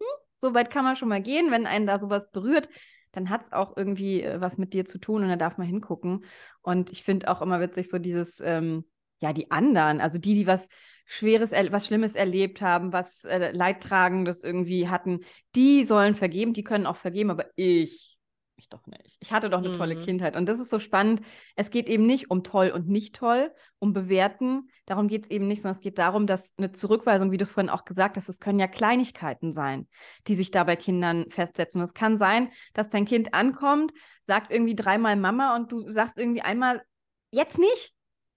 [0.00, 0.06] Hm?
[0.38, 2.68] So weit kann man schon mal gehen, wenn einen da sowas berührt,
[3.12, 5.66] dann hat es auch irgendwie äh, was mit dir zu tun und da darf man
[5.66, 6.24] hingucken.
[6.62, 8.84] Und ich finde auch immer witzig so dieses, ähm,
[9.20, 10.68] ja, die anderen, also die, die was
[11.06, 15.20] Schweres, er- was Schlimmes erlebt haben, was äh, Leidtragendes irgendwie hatten,
[15.54, 18.18] die sollen vergeben, die können auch vergeben, aber ich,
[18.56, 19.16] ich doch nicht.
[19.20, 20.00] Ich hatte doch eine tolle Mhm.
[20.00, 20.34] Kindheit.
[20.34, 21.20] Und das ist so spannend.
[21.54, 24.68] Es geht eben nicht um toll und nicht toll, um bewerten.
[24.86, 27.50] Darum geht es eben nicht, sondern es geht darum, dass eine Zurückweisung, wie du es
[27.50, 29.88] vorhin auch gesagt hast, es können ja Kleinigkeiten sein,
[30.26, 31.80] die sich da bei Kindern festsetzen.
[31.80, 33.92] Und es kann sein, dass dein Kind ankommt,
[34.26, 36.82] sagt irgendwie dreimal Mama und du sagst irgendwie einmal,
[37.30, 37.95] jetzt nicht.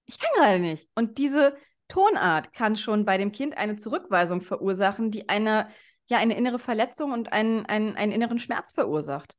[0.09, 0.89] Ich kann gerade nicht.
[0.95, 1.55] Und diese
[1.87, 5.69] Tonart kann schon bei dem Kind eine Zurückweisung verursachen, die eine,
[6.07, 9.35] ja, eine innere Verletzung und einen, einen, einen inneren Schmerz verursacht.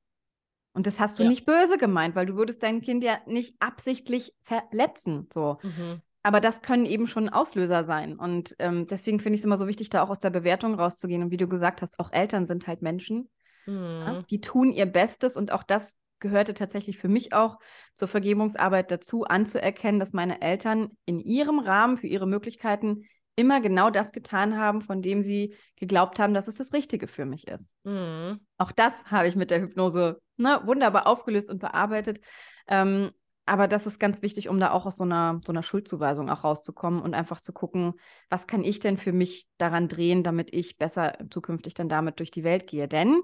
[0.72, 1.28] Und das hast du Ja.
[1.28, 5.28] nicht böse gemeint, weil du würdest dein Kind ja nicht absichtlich verletzen.
[5.34, 5.58] So.
[5.62, 6.00] Mhm.
[6.22, 8.16] Aber das können eben schon Auslöser sein.
[8.16, 11.24] Und ähm, deswegen finde ich es immer so wichtig, da auch aus der Bewertung rauszugehen.
[11.24, 13.28] Und wie du gesagt hast, auch Eltern sind halt Menschen.
[13.66, 13.72] Ja?
[13.72, 14.26] Mhm.
[14.30, 17.58] Die tun ihr Bestes und auch das gehörte tatsächlich für mich auch
[17.94, 23.04] zur Vergebungsarbeit dazu, anzuerkennen, dass meine Eltern in ihrem Rahmen für ihre Möglichkeiten
[23.36, 27.24] immer genau das getan haben, von dem sie geglaubt haben, dass es das Richtige für
[27.24, 27.72] mich ist.
[27.84, 28.40] Mhm.
[28.58, 32.20] Auch das habe ich mit der Hypnose ne, wunderbar aufgelöst und bearbeitet.
[32.68, 33.10] Ähm,
[33.46, 36.44] aber das ist ganz wichtig, um da auch aus so einer, so einer Schuldzuweisung auch
[36.44, 37.94] rauszukommen und einfach zu gucken,
[38.28, 42.30] was kann ich denn für mich daran drehen, damit ich besser zukünftig dann damit durch
[42.30, 42.86] die Welt gehe.
[42.86, 43.22] Denn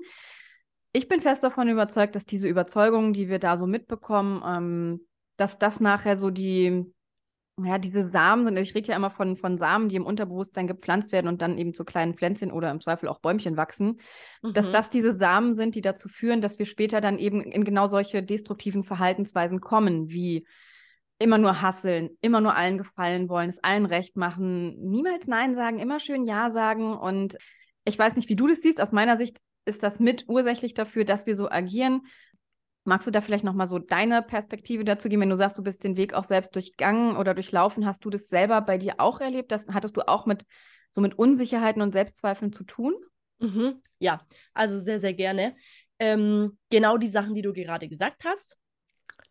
[0.92, 5.59] ich bin fest davon überzeugt, dass diese Überzeugungen, die wir da so mitbekommen, ähm, dass
[5.59, 6.85] das nachher so die,
[7.62, 11.12] ja, diese Samen sind, ich rede ja immer von, von Samen, die im Unterbewusstsein gepflanzt
[11.12, 14.01] werden und dann eben zu kleinen Pflänzchen oder im Zweifel auch Bäumchen wachsen,
[14.42, 14.53] mhm.
[14.53, 17.88] dass das diese Samen sind, die dazu führen, dass wir später dann eben in genau
[17.88, 20.46] solche destruktiven Verhaltensweisen kommen, wie
[21.18, 25.79] immer nur hasseln, immer nur allen gefallen wollen, es allen recht machen, niemals Nein sagen,
[25.79, 26.94] immer schön Ja sagen.
[26.96, 27.37] Und
[27.85, 28.81] ich weiß nicht, wie du das siehst.
[28.81, 32.07] Aus meiner Sicht ist das mit ursächlich dafür, dass wir so agieren.
[32.85, 35.83] Magst du da vielleicht nochmal so deine Perspektive dazu geben, wenn du sagst, du bist
[35.83, 39.51] den Weg auch selbst durchgangen oder durchlaufen, hast du das selber bei dir auch erlebt?
[39.51, 40.47] Das, hattest du auch mit
[40.93, 42.95] so mit Unsicherheiten und Selbstzweifeln zu tun?
[43.39, 43.83] Mhm.
[43.99, 44.25] Ja,
[44.55, 45.57] also sehr, sehr gerne.
[45.99, 48.57] Ähm, genau die Sachen, die du gerade gesagt hast,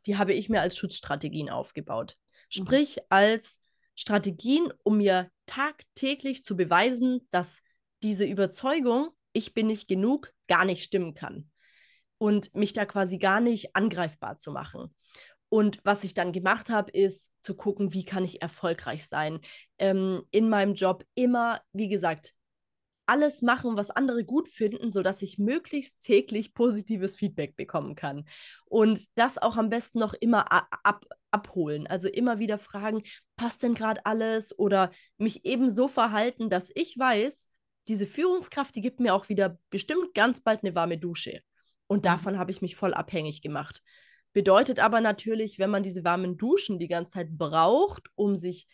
[0.05, 2.17] die habe ich mir als Schutzstrategien aufgebaut.
[2.17, 2.37] Mhm.
[2.49, 3.03] Sprich, mhm.
[3.09, 3.61] als
[3.95, 7.61] Strategien, um mir tagtäglich zu beweisen, dass
[8.03, 11.49] diese Überzeugung, ich bin nicht genug, gar nicht stimmen kann
[12.17, 14.95] und mich da quasi gar nicht angreifbar zu machen.
[15.49, 19.39] Und was ich dann gemacht habe, ist zu gucken, wie kann ich erfolgreich sein.
[19.77, 22.33] Ähm, in meinem Job immer, wie gesagt,
[23.05, 28.25] alles machen, was andere gut finden, sodass ich möglichst täglich positives Feedback bekommen kann.
[28.65, 31.85] Und das auch am besten noch immer ab, abholen.
[31.85, 33.03] Also immer wieder fragen,
[33.35, 34.57] passt denn gerade alles?
[34.57, 37.47] Oder mich eben so verhalten, dass ich weiß,
[37.87, 41.41] diese Führungskraft, die gibt mir auch wieder bestimmt ganz bald eine warme Dusche.
[41.87, 42.03] Und mhm.
[42.03, 43.83] davon habe ich mich voll abhängig gemacht.
[44.33, 48.67] Bedeutet aber natürlich, wenn man diese warmen Duschen die ganze Zeit braucht, um sich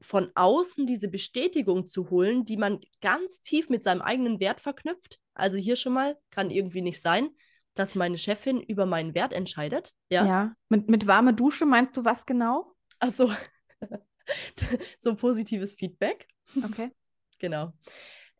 [0.00, 5.18] von außen diese Bestätigung zu holen, die man ganz tief mit seinem eigenen Wert verknüpft.
[5.34, 7.30] Also hier schon mal, kann irgendwie nicht sein,
[7.74, 9.94] dass meine Chefin über meinen Wert entscheidet.
[10.10, 10.54] Ja, ja.
[10.68, 12.74] Mit, mit warme Dusche meinst du was genau?
[13.00, 13.32] Ach so,
[14.98, 16.28] so positives Feedback.
[16.62, 16.90] Okay.
[17.38, 17.72] Genau.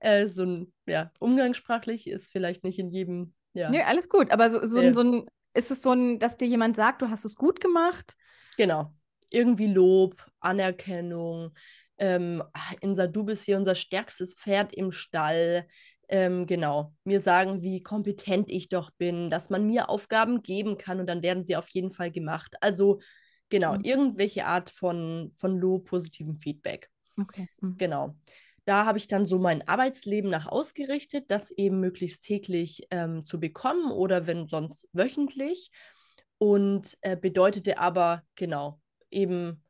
[0.01, 3.71] Äh, so ein, ja, umgangssprachlich ist vielleicht nicht in jedem ja.
[3.71, 4.31] Nee, alles gut.
[4.31, 4.95] Aber so, so, ja.
[4.95, 8.17] so ein, ist es so ein, dass dir jemand sagt, du hast es gut gemacht?
[8.57, 8.93] Genau.
[9.31, 11.55] Irgendwie Lob, Anerkennung.
[11.99, 15.67] Ähm, ah, Insa, du bist hier unser stärkstes Pferd im Stall.
[16.09, 21.01] Ähm, genau, mir sagen, wie kompetent ich doch bin, dass man mir Aufgaben geben kann
[21.01, 22.55] und dann werden sie auf jeden Fall gemacht.
[22.61, 23.01] Also
[23.51, 23.85] genau, mhm.
[23.85, 26.89] irgendwelche Art von, von Lob, positivem Feedback.
[27.17, 27.49] Okay.
[27.61, 27.77] Mhm.
[27.77, 28.15] Genau
[28.69, 33.41] da habe ich dann so mein Arbeitsleben nach ausgerichtet, das eben möglichst täglich ähm, zu
[33.41, 35.71] bekommen oder wenn sonst wöchentlich.
[36.37, 38.79] Und äh, bedeutete aber, genau,
[39.11, 39.65] eben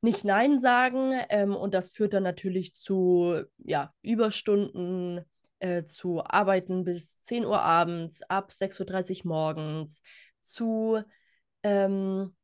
[0.00, 1.12] nicht Nein sagen.
[1.28, 5.20] Ähm, und das führt dann natürlich zu ja, Überstunden,
[5.60, 10.02] äh, zu Arbeiten bis 10 Uhr abends, ab 6.30 Uhr morgens,
[10.42, 11.00] zu
[11.62, 12.34] ähm,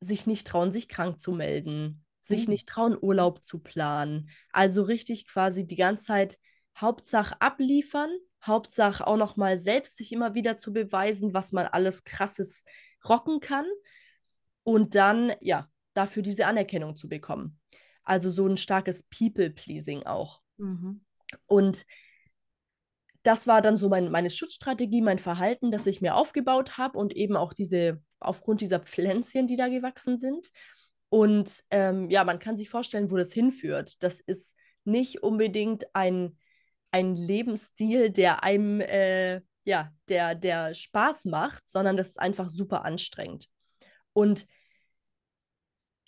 [0.00, 2.52] sich nicht trauen, sich krank zu melden, sich mhm.
[2.52, 4.30] nicht trauen, Urlaub zu planen.
[4.50, 6.38] Also richtig quasi die ganze Zeit
[6.76, 8.10] Hauptsache abliefern,
[8.44, 12.64] Hauptsache auch noch mal selbst sich immer wieder zu beweisen, was man alles krasses
[13.08, 13.66] rocken kann
[14.62, 17.60] und dann ja, dafür diese Anerkennung zu bekommen.
[18.02, 20.42] Also so ein starkes People-Pleasing auch.
[20.56, 21.04] Mhm.
[21.46, 21.86] Und
[23.22, 27.14] das war dann so mein, meine Schutzstrategie, mein Verhalten, das ich mir aufgebaut habe und
[27.16, 30.50] eben auch diese, aufgrund dieser Pflänzchen, die da gewachsen sind.
[31.14, 34.02] Und ähm, ja, man kann sich vorstellen, wo das hinführt.
[34.02, 36.36] Das ist nicht unbedingt ein,
[36.90, 42.84] ein Lebensstil, der einem, äh, ja, der, der Spaß macht, sondern das ist einfach super
[42.84, 43.48] anstrengend.
[44.12, 44.48] Und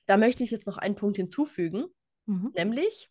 [0.07, 1.85] da möchte ich jetzt noch einen Punkt hinzufügen,
[2.25, 2.51] mhm.
[2.57, 3.09] nämlich,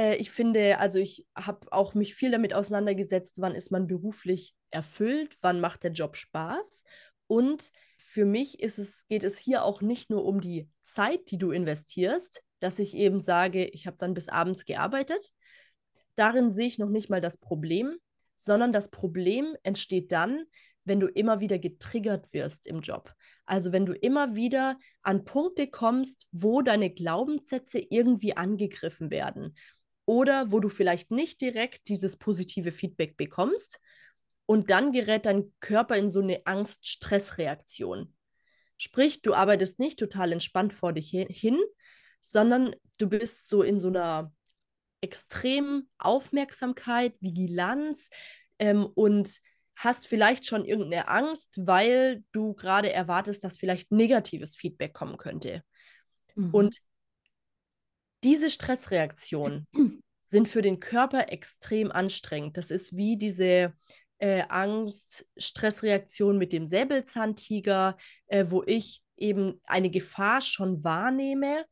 [0.00, 4.56] äh, ich finde, also ich habe auch mich viel damit auseinandergesetzt, wann ist man beruflich
[4.70, 6.84] erfüllt, wann macht der Job Spaß
[7.28, 11.52] und für mich es, geht es hier auch nicht nur um die Zeit, die du
[11.52, 15.32] investierst, dass ich eben sage, ich habe dann bis abends gearbeitet.
[16.16, 17.96] Darin sehe ich noch nicht mal das Problem,
[18.36, 20.44] sondern das Problem entsteht dann,
[20.84, 23.12] wenn du immer wieder getriggert wirst im Job.
[23.44, 29.54] Also wenn du immer wieder an Punkte kommst, wo deine Glaubenssätze irgendwie angegriffen werden
[30.06, 33.80] oder wo du vielleicht nicht direkt dieses positive Feedback bekommst,
[34.48, 38.14] und dann gerät dein Körper in so eine Angst-Stress-Reaktion.
[38.78, 41.58] Sprich, du arbeitest nicht total entspannt vor dich hin,
[42.22, 44.32] sondern du bist so in so einer
[45.02, 48.08] extremen Aufmerksamkeit, Vigilanz
[48.58, 49.38] ähm, und
[49.76, 55.62] hast vielleicht schon irgendeine Angst, weil du gerade erwartest, dass vielleicht negatives Feedback kommen könnte.
[56.36, 56.54] Mhm.
[56.54, 56.78] Und
[58.24, 59.68] diese Stressreaktionen
[60.24, 62.56] sind für den Körper extrem anstrengend.
[62.56, 63.74] Das ist wie diese
[64.18, 71.64] äh, Angst-Stressreaktion mit dem Säbelzahntiger, äh, wo ich eben eine Gefahr schon wahrnehme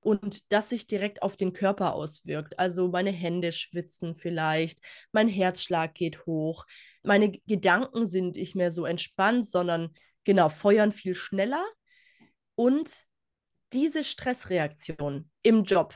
[0.00, 2.58] und das sich direkt auf den Körper auswirkt.
[2.58, 4.80] Also meine Hände schwitzen vielleicht,
[5.12, 6.66] mein Herzschlag geht hoch,
[7.02, 11.64] meine Gedanken sind nicht mehr so entspannt, sondern genau, feuern viel schneller.
[12.54, 13.04] Und
[13.72, 15.94] diese Stressreaktion im Job,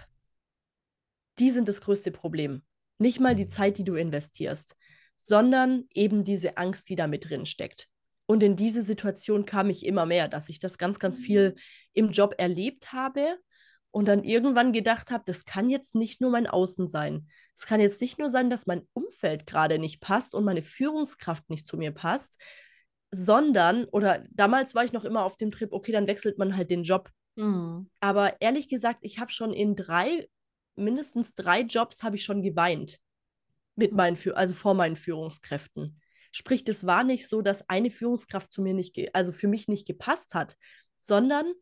[1.38, 2.62] die sind das größte Problem.
[2.98, 4.76] Nicht mal die Zeit, die du investierst,
[5.24, 7.88] sondern eben diese Angst, die da mit drin steckt.
[8.26, 11.56] Und in diese Situation kam ich immer mehr, dass ich das ganz, ganz viel mhm.
[11.92, 13.38] im Job erlebt habe
[13.92, 17.28] und dann irgendwann gedacht habe, das kann jetzt nicht nur mein Außen sein.
[17.54, 21.48] Es kann jetzt nicht nur sein, dass mein Umfeld gerade nicht passt und meine Führungskraft
[21.50, 22.40] nicht zu mir passt,
[23.10, 26.70] sondern, oder damals war ich noch immer auf dem Trip, okay, dann wechselt man halt
[26.70, 27.10] den Job.
[27.36, 27.90] Mhm.
[28.00, 30.28] Aber ehrlich gesagt, ich habe schon in drei,
[30.74, 32.98] mindestens drei Jobs habe ich schon geweint.
[33.74, 36.00] Mit meinen, also vor meinen Führungskräften.
[36.30, 39.86] Sprich, es war nicht so, dass eine Führungskraft zu mir nicht, also für mich nicht
[39.86, 40.56] gepasst hat,
[40.98, 41.52] sondern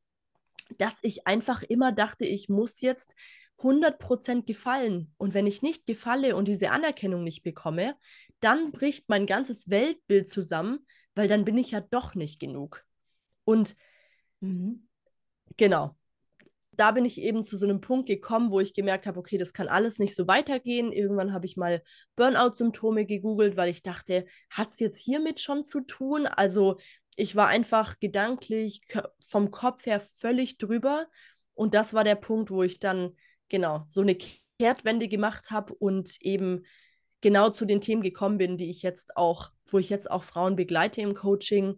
[0.78, 3.14] dass ich einfach immer dachte, ich muss jetzt
[3.58, 5.12] 100% gefallen.
[5.18, 7.96] Und wenn ich nicht gefalle und diese Anerkennung nicht bekomme,
[8.40, 12.84] dann bricht mein ganzes Weltbild zusammen, weil dann bin ich ja doch nicht genug.
[13.44, 13.76] Und
[14.40, 14.88] mhm.
[15.56, 15.96] genau,
[16.80, 19.52] da bin ich eben zu so einem Punkt gekommen, wo ich gemerkt habe, okay, das
[19.52, 20.92] kann alles nicht so weitergehen.
[20.92, 21.82] Irgendwann habe ich mal
[22.16, 26.26] Burnout-Symptome gegoogelt, weil ich dachte, hat es jetzt hiermit schon zu tun?
[26.26, 26.78] Also
[27.16, 28.80] ich war einfach gedanklich
[29.20, 31.06] vom Kopf her völlig drüber.
[31.52, 33.14] Und das war der Punkt, wo ich dann
[33.50, 34.16] genau so eine
[34.58, 36.64] Kehrtwende gemacht habe und eben
[37.20, 40.56] genau zu den Themen gekommen bin, die ich jetzt auch, wo ich jetzt auch Frauen
[40.56, 41.76] begleite im Coaching,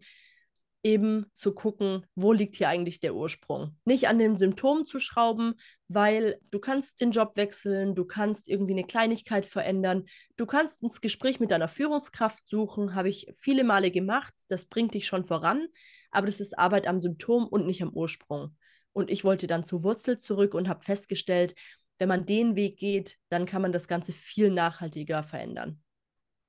[0.82, 3.76] eben zu gucken, wo liegt hier eigentlich der Ursprung.
[3.84, 5.54] Nicht an den Symptomen zu schrauben,
[5.88, 10.04] weil du kannst den Job wechseln, du kannst irgendwie eine Kleinigkeit verändern,
[10.36, 14.94] du kannst ins Gespräch mit deiner Führungskraft suchen, habe ich viele Male gemacht, das bringt
[14.94, 15.68] dich schon voran,
[16.10, 18.56] aber das ist Arbeit am Symptom und nicht am Ursprung.
[18.92, 21.54] Und ich wollte dann zur Wurzel zurück und habe festgestellt,
[21.98, 25.80] wenn man den Weg geht, dann kann man das Ganze viel nachhaltiger verändern.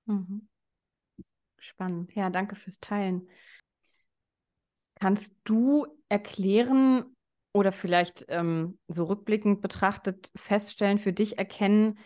[0.05, 0.49] Mhm.
[1.59, 2.13] Spannend.
[2.15, 3.29] Ja, danke fürs Teilen.
[5.03, 7.03] Kannst du erklären
[7.51, 11.97] oder vielleicht ähm, so rückblickend betrachtet feststellen, für dich erkennen,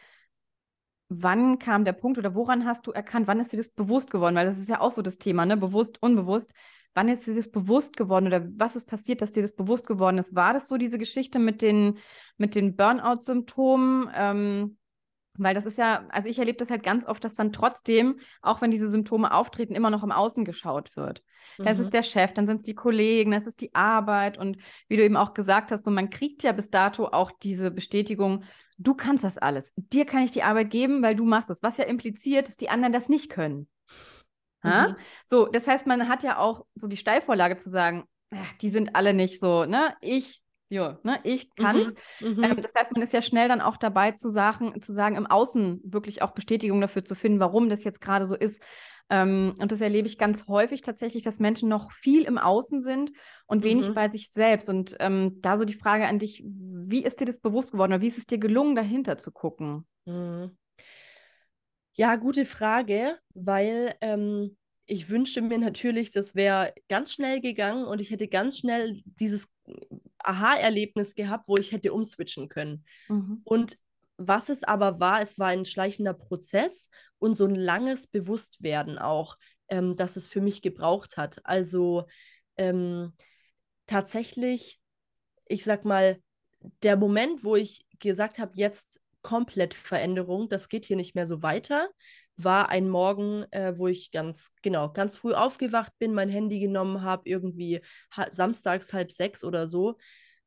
[1.07, 4.33] wann kam der Punkt oder woran hast du erkannt, wann ist dir das bewusst geworden?
[4.33, 5.57] Weil das ist ja auch so das Thema, ne?
[5.57, 6.55] Bewusst, unbewusst.
[6.95, 10.17] Wann ist dir das bewusst geworden oder was ist passiert, dass dir das bewusst geworden
[10.17, 10.33] ist?
[10.33, 11.99] War das so diese Geschichte mit den,
[12.37, 14.09] mit den Burnout-Symptomen?
[14.15, 14.77] Ähm,
[15.37, 18.61] weil das ist ja, also ich erlebe das halt ganz oft, dass dann trotzdem, auch
[18.61, 21.23] wenn diese Symptome auftreten, immer noch im Außen geschaut wird.
[21.57, 21.63] Mhm.
[21.63, 24.97] Das ist der Chef, dann sind es die Kollegen, das ist die Arbeit und wie
[24.97, 28.43] du eben auch gesagt hast, und man kriegt ja bis dato auch diese Bestätigung,
[28.77, 29.73] du kannst das alles.
[29.75, 31.63] Dir kann ich die Arbeit geben, weil du machst es.
[31.63, 33.67] Was ja impliziert, dass die anderen das nicht können.
[34.63, 34.95] Mhm.
[35.25, 38.05] So, das heißt, man hat ja auch so die Steilvorlage zu sagen,
[38.61, 39.95] die sind alle nicht so, ne?
[40.01, 41.93] Ich ja, ne, ich kann es.
[42.19, 42.43] Mhm, mhm.
[42.43, 45.27] ähm, das heißt, man ist ja schnell dann auch dabei zu sagen, zu sagen, im
[45.27, 48.61] Außen wirklich auch Bestätigung dafür zu finden, warum das jetzt gerade so ist.
[49.09, 53.11] Ähm, und das erlebe ich ganz häufig tatsächlich, dass Menschen noch viel im Außen sind
[53.45, 53.93] und wenig mhm.
[53.93, 54.69] bei sich selbst.
[54.69, 58.01] Und ähm, da so die Frage an dich, wie ist dir das bewusst geworden oder
[58.01, 59.87] wie ist es dir gelungen, dahinter zu gucken?
[60.05, 60.57] Mhm.
[61.93, 64.55] Ja, gute Frage, weil ähm,
[64.87, 69.47] ich wünschte mir natürlich, das wäre ganz schnell gegangen und ich hätte ganz schnell dieses
[70.19, 72.85] Aha-Erlebnis gehabt, wo ich hätte umswitchen können.
[73.09, 73.41] Mhm.
[73.43, 73.77] Und
[74.15, 79.37] was es aber war, es war ein schleichender Prozess und so ein langes Bewusstwerden auch,
[79.67, 81.41] ähm, dass es für mich gebraucht hat.
[81.43, 82.07] Also
[82.55, 83.13] ähm,
[83.87, 84.79] tatsächlich,
[85.47, 86.17] ich sag mal,
[86.81, 91.43] der Moment, wo ich gesagt habe, jetzt komplett Veränderung, das geht hier nicht mehr so
[91.43, 91.89] weiter,
[92.37, 97.01] war ein Morgen, äh, wo ich ganz, genau, ganz früh aufgewacht bin, mein Handy genommen
[97.01, 97.81] habe, irgendwie
[98.29, 99.97] samstags halb sechs oder so,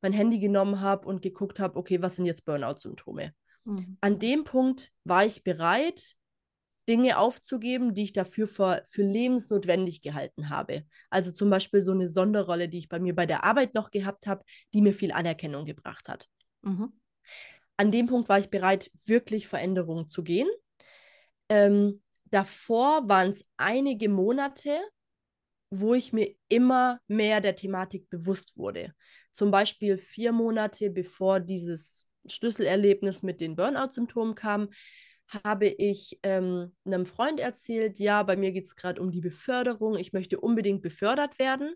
[0.01, 3.35] mein Handy genommen habe und geguckt habe, okay, was sind jetzt Burnout-Symptome?
[3.65, 3.99] Mhm.
[4.01, 6.15] An dem Punkt war ich bereit,
[6.89, 10.85] Dinge aufzugeben, die ich dafür für, für lebensnotwendig gehalten habe.
[11.11, 14.27] Also zum Beispiel so eine Sonderrolle, die ich bei mir bei der Arbeit noch gehabt
[14.27, 16.29] habe, die mir viel Anerkennung gebracht hat.
[16.63, 16.93] Mhm.
[17.77, 20.49] An dem Punkt war ich bereit, wirklich Veränderungen zu gehen
[21.51, 24.81] ähm, davor waren es einige Monate,
[25.71, 28.95] wo ich mir immer mehr der Thematik bewusst wurde.
[29.33, 34.71] Zum Beispiel vier Monate bevor dieses Schlüsselerlebnis mit den Burnout-Symptomen kam,
[35.45, 39.97] habe ich ähm, einem Freund erzählt, ja, bei mir geht es gerade um die Beförderung,
[39.97, 41.75] ich möchte unbedingt befördert werden.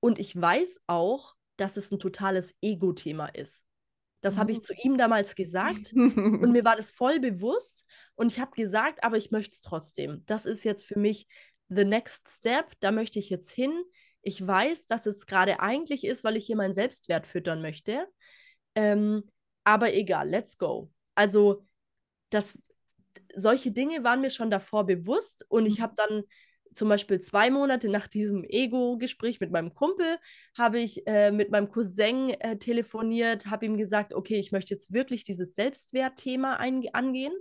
[0.00, 3.67] Und ich weiß auch, dass es ein totales Ego-Thema ist.
[4.20, 4.38] Das mhm.
[4.40, 8.50] habe ich zu ihm damals gesagt und mir war das voll bewusst und ich habe
[8.52, 10.22] gesagt, aber ich möchte es trotzdem.
[10.26, 11.26] Das ist jetzt für mich
[11.68, 13.72] the next step, da möchte ich jetzt hin.
[14.22, 18.06] Ich weiß, dass es gerade eigentlich ist, weil ich hier meinen Selbstwert füttern möchte.
[18.74, 19.30] Ähm,
[19.64, 20.90] aber egal, let's go.
[21.14, 21.66] Also,
[22.30, 22.58] das,
[23.34, 25.82] solche Dinge waren mir schon davor bewusst und ich mhm.
[25.82, 26.22] habe dann
[26.78, 30.18] zum Beispiel zwei Monate nach diesem Ego-Gespräch mit meinem Kumpel,
[30.56, 34.92] habe ich äh, mit meinem Cousin äh, telefoniert, habe ihm gesagt, okay, ich möchte jetzt
[34.92, 37.32] wirklich dieses Selbstwertthema angehen.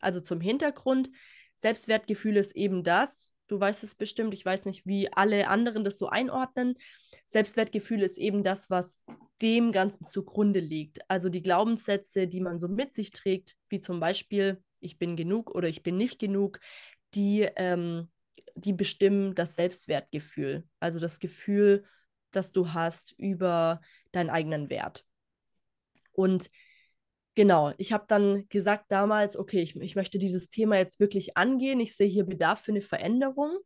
[0.00, 1.10] Also zum Hintergrund,
[1.56, 5.98] Selbstwertgefühl ist eben das, du weißt es bestimmt, ich weiß nicht, wie alle anderen das
[5.98, 6.76] so einordnen.
[7.26, 9.04] Selbstwertgefühl ist eben das, was
[9.42, 10.98] dem Ganzen zugrunde liegt.
[11.10, 15.54] Also die Glaubenssätze, die man so mit sich trägt, wie zum Beispiel, ich bin genug
[15.54, 16.60] oder ich bin nicht genug,
[17.14, 18.08] die ähm,
[18.54, 21.84] die bestimmen das Selbstwertgefühl, also das Gefühl,
[22.30, 23.80] das du hast über
[24.12, 25.04] deinen eigenen Wert.
[26.12, 26.50] Und
[27.34, 31.80] genau, ich habe dann gesagt damals, okay, ich, ich möchte dieses Thema jetzt wirklich angehen,
[31.80, 33.58] ich sehe hier Bedarf für eine Veränderung.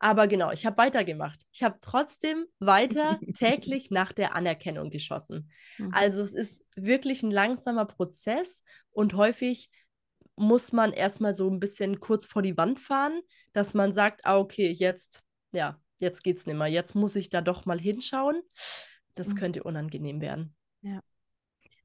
[0.00, 1.42] Aber genau, ich habe weitergemacht.
[1.52, 5.50] Ich habe trotzdem weiter täglich nach der Anerkennung geschossen.
[5.78, 5.92] Mhm.
[5.92, 9.70] Also es ist wirklich ein langsamer Prozess und häufig
[10.38, 13.20] muss man erstmal so ein bisschen kurz vor die Wand fahren,
[13.52, 15.22] dass man sagt, ah, okay, jetzt,
[15.52, 16.68] ja, jetzt geht's nicht mehr.
[16.68, 18.42] Jetzt muss ich da doch mal hinschauen.
[19.14, 19.34] Das mhm.
[19.34, 20.54] könnte unangenehm werden.
[20.82, 21.00] Ja.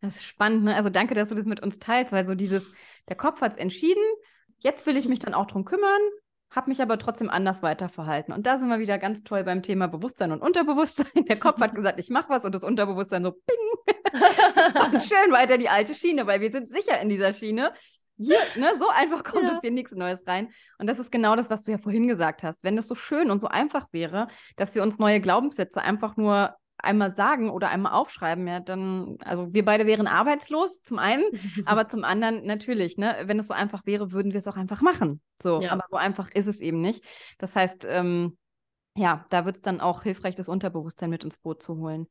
[0.01, 0.75] Das ist spannend, ne?
[0.75, 2.73] Also danke, dass du das mit uns teilst, weil so dieses,
[3.07, 4.03] der Kopf hat es entschieden,
[4.57, 6.01] jetzt will ich mich dann auch drum kümmern,
[6.49, 8.33] habe mich aber trotzdem anders weiterverhalten.
[8.33, 11.25] Und da sind wir wieder ganz toll beim Thema Bewusstsein und Unterbewusstsein.
[11.27, 13.93] Der Kopf hat gesagt, ich mache was und das Unterbewusstsein so ping.
[14.93, 17.73] und schön weiter die alte Schiene, weil wir sind sicher in dieser Schiene.
[18.17, 19.53] Hier, ne, so einfach kommt ja.
[19.53, 20.49] jetzt hier nichts Neues rein.
[20.77, 22.63] Und das ist genau das, was du ja vorhin gesagt hast.
[22.63, 26.55] Wenn es so schön und so einfach wäre, dass wir uns neue Glaubenssätze einfach nur
[26.77, 31.23] einmal sagen oder einmal aufschreiben, ja, dann, also wir beide wären arbeitslos, zum einen,
[31.65, 34.81] aber zum anderen natürlich, ne, wenn es so einfach wäre, würden wir es auch einfach
[34.81, 35.21] machen.
[35.41, 35.71] So, ja.
[35.71, 37.03] aber so einfach ist es eben nicht.
[37.37, 38.37] Das heißt, ähm,
[38.95, 42.07] ja, da wird es dann auch hilfreich, das Unterbewusstsein mit ins Boot zu holen.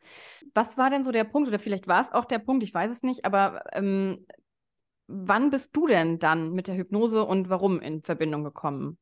[0.53, 2.91] Was war denn so der Punkt, oder vielleicht war es auch der Punkt, ich weiß
[2.91, 4.27] es nicht, aber ähm,
[5.13, 8.99] wann bist du denn dann mit der Hypnose und warum in Verbindung gekommen?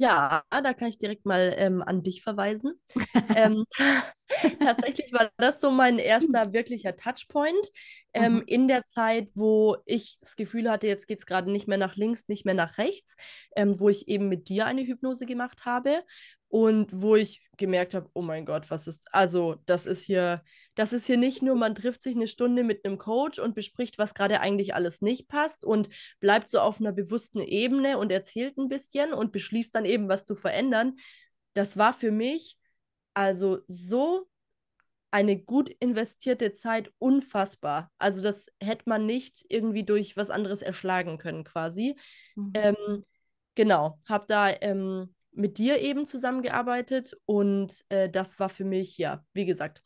[0.00, 2.80] Ja, da kann ich direkt mal ähm, an dich verweisen.
[3.36, 3.64] ähm,
[4.60, 7.72] tatsächlich war das so mein erster wirklicher Touchpoint
[8.14, 8.42] ähm, mhm.
[8.46, 11.96] in der Zeit, wo ich das Gefühl hatte, jetzt geht es gerade nicht mehr nach
[11.96, 13.16] links, nicht mehr nach rechts,
[13.56, 16.04] ähm, wo ich eben mit dir eine Hypnose gemacht habe
[16.48, 20.42] und wo ich gemerkt habe, oh mein Gott, was ist, also das ist hier,
[20.74, 23.98] das ist hier nicht nur, man trifft sich eine Stunde mit einem Coach und bespricht,
[23.98, 25.88] was gerade eigentlich alles nicht passt und
[26.20, 30.24] bleibt so auf einer bewussten Ebene und erzählt ein bisschen und beschließt dann eben, was
[30.24, 30.96] zu verändern.
[31.52, 32.56] Das war für mich
[33.12, 34.28] also so
[35.10, 37.90] eine gut investierte Zeit unfassbar.
[37.98, 41.96] Also das hätte man nicht irgendwie durch was anderes erschlagen können quasi.
[42.36, 42.52] Mhm.
[42.54, 43.04] Ähm,
[43.54, 49.24] genau, habe da ähm, mit dir eben zusammengearbeitet und äh, das war für mich, ja,
[49.32, 49.82] wie gesagt,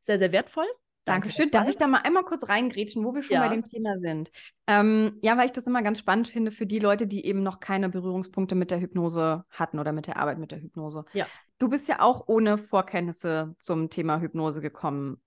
[0.00, 0.66] sehr, sehr wertvoll.
[1.04, 1.50] Dankeschön.
[1.50, 3.48] Darf ich da mal einmal kurz reingrätschen, wo wir schon ja.
[3.48, 4.30] bei dem Thema sind?
[4.68, 7.58] Ähm, ja, weil ich das immer ganz spannend finde für die Leute, die eben noch
[7.58, 11.04] keine Berührungspunkte mit der Hypnose hatten oder mit der Arbeit mit der Hypnose.
[11.12, 11.26] Ja.
[11.58, 15.20] Du bist ja auch ohne Vorkenntnisse zum Thema Hypnose gekommen.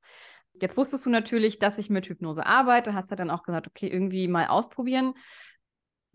[0.61, 3.87] Jetzt wusstest du natürlich, dass ich mit Hypnose arbeite, hast ja dann auch gesagt, okay,
[3.87, 5.13] irgendwie mal ausprobieren.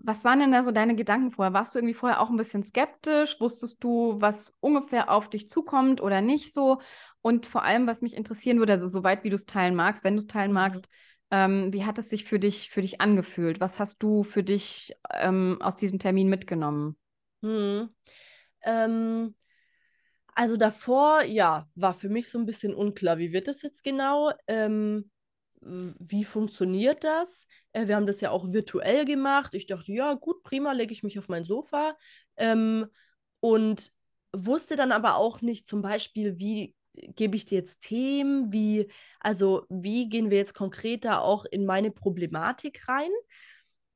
[0.03, 1.53] Was waren denn da so deine Gedanken vorher?
[1.53, 3.41] Warst du irgendwie vorher auch ein bisschen skeptisch?
[3.41, 6.81] Wusstest du, was ungefähr auf dich zukommt oder nicht so?
[7.23, 10.17] Und vor allem, was mich interessieren würde, also soweit wie du es teilen magst, wenn
[10.17, 10.55] du es teilen mhm.
[10.55, 10.89] magst,
[11.31, 13.61] ähm, wie hat es sich für dich, für dich angefühlt?
[13.61, 16.97] Was hast du für dich ähm, aus diesem Termin mitgenommen?
[17.43, 17.91] Hm.
[18.63, 19.35] Ähm,
[20.35, 24.33] also davor, ja, war für mich so ein bisschen unklar, wie wird das jetzt genau?
[24.47, 25.11] Ähm,
[25.61, 27.47] wie funktioniert das?
[27.73, 29.55] Äh, wir haben das ja auch virtuell gemacht.
[29.55, 31.97] Ich dachte, ja, gut, prima, lege ich mich auf mein Sofa.
[32.37, 32.87] Ähm,
[33.41, 33.93] und
[34.35, 38.91] wusste dann aber auch nicht zum Beispiel, wie gebe ich dir jetzt Themen, wie,
[39.21, 43.11] also wie gehen wir jetzt konkreter auch in meine Problematik rein.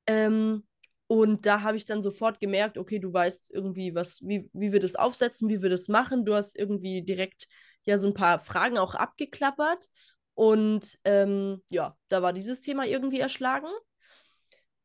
[0.06, 0.64] Ähm,
[1.06, 4.80] und da habe ich dann sofort gemerkt, okay, du weißt irgendwie, was, wie, wie wir
[4.80, 6.24] das aufsetzen, wie wir das machen.
[6.24, 7.46] Du hast irgendwie direkt
[7.84, 9.88] ja so ein paar Fragen auch abgeklappert.
[10.34, 13.68] Und ähm, ja, da war dieses Thema irgendwie erschlagen.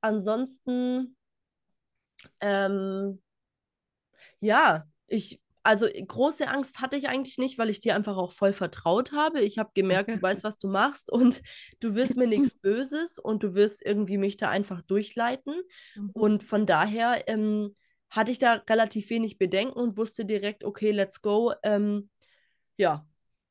[0.02, 1.18] Ansonsten,
[2.40, 3.22] ähm,
[4.40, 8.54] ja, ich, also große Angst hatte ich eigentlich nicht, weil ich dir einfach auch voll
[8.54, 9.42] vertraut habe.
[9.42, 11.42] Ich habe gemerkt, du weißt, was du machst und
[11.80, 15.56] du wirst mir nichts Böses und du wirst irgendwie mich da einfach durchleiten.
[15.96, 16.12] Mhm.
[16.14, 17.76] Und von daher ähm,
[18.10, 21.54] hatte ich da relativ wenig Bedenken und wusste direkt, okay, let's go.
[21.64, 22.10] Ähm,
[22.78, 23.06] ja,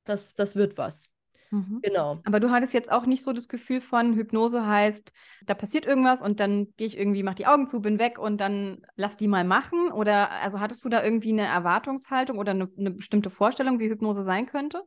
[0.05, 1.11] das, das wird was.
[1.51, 1.81] Mhm.
[1.83, 2.21] Genau.
[2.25, 5.13] Aber du hattest jetzt auch nicht so das Gefühl von Hypnose heißt,
[5.47, 8.39] da passiert irgendwas und dann gehe ich irgendwie, mach die Augen zu, bin weg und
[8.39, 9.91] dann lass die mal machen?
[9.93, 14.25] Oder also hattest du da irgendwie eine Erwartungshaltung oder eine, eine bestimmte Vorstellung, wie Hypnose
[14.25, 14.83] sein könnte?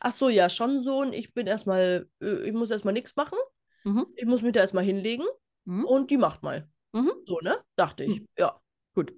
[0.00, 1.00] Ach so, ja, schon so.
[1.00, 3.38] Und ich bin erstmal, äh, ich muss erstmal nichts machen.
[3.84, 4.06] Mhm.
[4.16, 5.24] Ich muss mich da erstmal hinlegen
[5.64, 5.84] Mhm.
[5.84, 6.68] und die macht mal.
[6.92, 7.12] Mhm.
[7.26, 7.56] So, ne?
[7.76, 8.22] Dachte ich.
[8.36, 8.60] Ja.
[8.94, 9.14] Gut.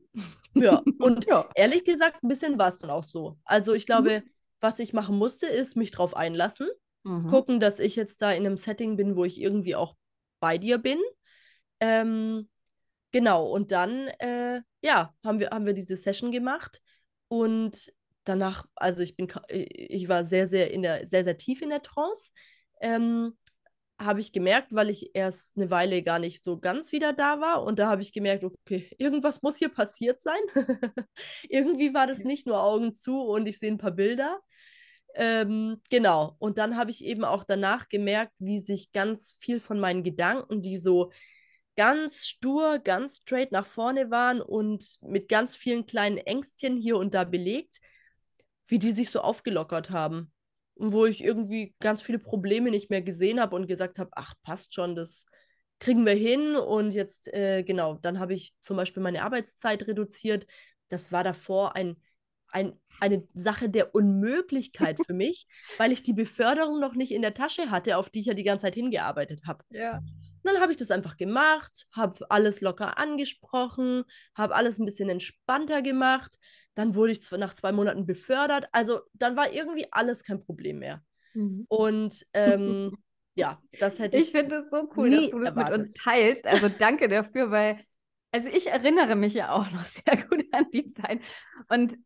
[0.54, 0.82] Ja.
[1.00, 1.48] Und Ja.
[1.54, 3.38] ehrlich gesagt, ein bisschen war es dann auch so.
[3.44, 4.22] Also ich glaube,
[4.64, 6.68] was ich machen musste, ist mich drauf einlassen.
[7.04, 7.28] Mhm.
[7.28, 9.94] Gucken, dass ich jetzt da in einem Setting bin, wo ich irgendwie auch
[10.40, 10.98] bei dir bin.
[11.80, 12.48] Ähm,
[13.12, 16.80] genau, und dann, äh, ja, haben wir, haben wir diese Session gemacht
[17.28, 17.92] und
[18.24, 21.70] danach, also ich bin, ka- ich war sehr, sehr in der, sehr, sehr tief in
[21.70, 22.32] der Trance.
[22.80, 23.36] Ähm,
[24.04, 27.62] habe ich gemerkt, weil ich erst eine Weile gar nicht so ganz wieder da war.
[27.62, 30.40] Und da habe ich gemerkt, okay, irgendwas muss hier passiert sein.
[31.48, 34.40] Irgendwie war das nicht nur Augen zu und ich sehe ein paar Bilder.
[35.14, 36.36] Ähm, genau.
[36.38, 40.62] Und dann habe ich eben auch danach gemerkt, wie sich ganz viel von meinen Gedanken,
[40.62, 41.10] die so
[41.76, 47.14] ganz stur, ganz straight nach vorne waren und mit ganz vielen kleinen Ängstchen hier und
[47.14, 47.80] da belegt,
[48.66, 50.33] wie die sich so aufgelockert haben.
[50.76, 54.74] Wo ich irgendwie ganz viele Probleme nicht mehr gesehen habe und gesagt habe, ach, passt
[54.74, 55.26] schon, das
[55.78, 56.56] kriegen wir hin.
[56.56, 60.46] Und jetzt, äh, genau, dann habe ich zum Beispiel meine Arbeitszeit reduziert.
[60.88, 61.96] Das war davor ein,
[62.48, 65.46] ein, eine Sache der Unmöglichkeit für mich,
[65.78, 68.44] weil ich die Beförderung noch nicht in der Tasche hatte, auf die ich ja die
[68.44, 69.64] ganze Zeit hingearbeitet habe.
[69.70, 69.98] Ja.
[69.98, 74.04] Und dann habe ich das einfach gemacht, habe alles locker angesprochen,
[74.34, 76.36] habe alles ein bisschen entspannter gemacht.
[76.74, 78.68] Dann wurde ich nach zwei Monaten befördert.
[78.72, 81.02] Also dann war irgendwie alles kein Problem mehr.
[81.34, 81.64] Mhm.
[81.68, 82.96] Und ähm,
[83.34, 84.30] ja, das hätte Ich ich.
[84.30, 85.96] finde es so cool, dass du das mit uns erwartet.
[86.02, 86.46] teilst.
[86.46, 87.78] Also danke dafür, weil,
[88.32, 91.20] also ich erinnere mich ja auch noch sehr gut an die Zeit.
[91.68, 91.96] Und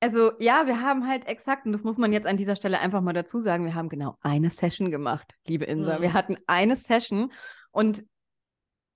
[0.00, 3.00] also ja, wir haben halt exakt, und das muss man jetzt an dieser Stelle einfach
[3.00, 6.00] mal dazu sagen, wir haben genau eine Session gemacht, liebe Insa.
[6.02, 6.12] Wir Mhm.
[6.12, 7.32] hatten eine Session
[7.70, 8.04] und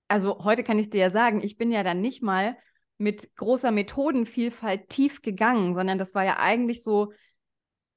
[0.08, 2.56] also heute kann ich dir ja sagen, ich bin ja dann nicht mal
[2.98, 7.12] mit großer Methodenvielfalt tief gegangen, sondern das war ja eigentlich so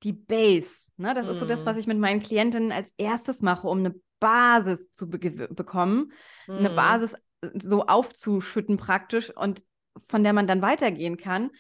[0.04, 0.92] die Base.
[0.98, 1.14] Ne?
[1.14, 1.66] Das ist so das, Mhm.
[1.66, 6.12] was ich mit meinen Klientinnen als erstes mache, um eine Basis zu be bekommen,
[6.48, 6.76] eine Mhm.
[6.76, 9.64] Basis äh, so aufzuschütten praktisch und
[10.10, 11.52] von der man dann weitergehen kann.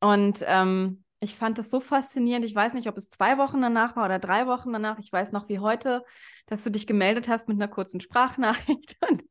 [0.00, 2.44] Und ähm, ich fand das so faszinierend.
[2.46, 4.98] Ich weiß nicht, ob es zwei Wochen danach war oder drei Wochen danach.
[4.98, 6.02] Ich weiß noch wie heute,
[6.46, 8.96] dass du dich gemeldet hast mit einer kurzen Sprachnachricht.
[9.10, 9.22] Und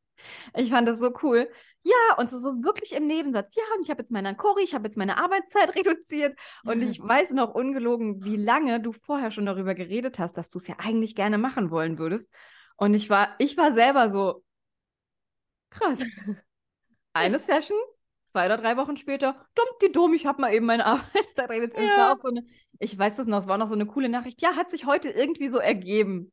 [0.56, 1.50] ich fand das so cool.
[1.84, 3.56] Ja, und so, so wirklich im Nebensatz.
[3.56, 6.38] Ja, und ich habe jetzt meine Ankori, ich habe jetzt meine Arbeitszeit reduziert.
[6.64, 10.60] Und ich weiß noch ungelogen, wie lange du vorher schon darüber geredet hast, dass du
[10.60, 12.30] es ja eigentlich gerne machen wollen würdest.
[12.76, 14.44] Und ich war, ich war selber so
[15.70, 16.00] krass.
[17.14, 17.78] Eine Session,
[18.28, 21.90] zwei oder drei Wochen später, dumm die dumm, ich habe mal eben meine Arbeitszeit reduziert.
[21.98, 22.16] Ja.
[22.22, 22.46] so eine,
[22.80, 24.42] ich weiß das noch, es war noch so eine coole Nachricht.
[24.42, 26.32] Ja, hat sich heute irgendwie so ergeben.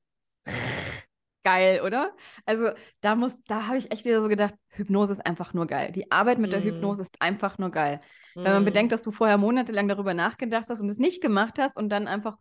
[1.47, 2.13] Geil, oder?
[2.45, 2.71] Also
[3.01, 5.93] da muss, da habe ich echt wieder so gedacht, Hypnose ist einfach nur geil.
[5.93, 6.65] Die Arbeit mit der Mhm.
[6.65, 8.01] Hypnose ist einfach nur geil.
[8.43, 8.65] Wenn man Mhm.
[8.65, 12.09] bedenkt, dass du vorher monatelang darüber nachgedacht hast und es nicht gemacht hast und dann
[12.09, 12.37] einfach,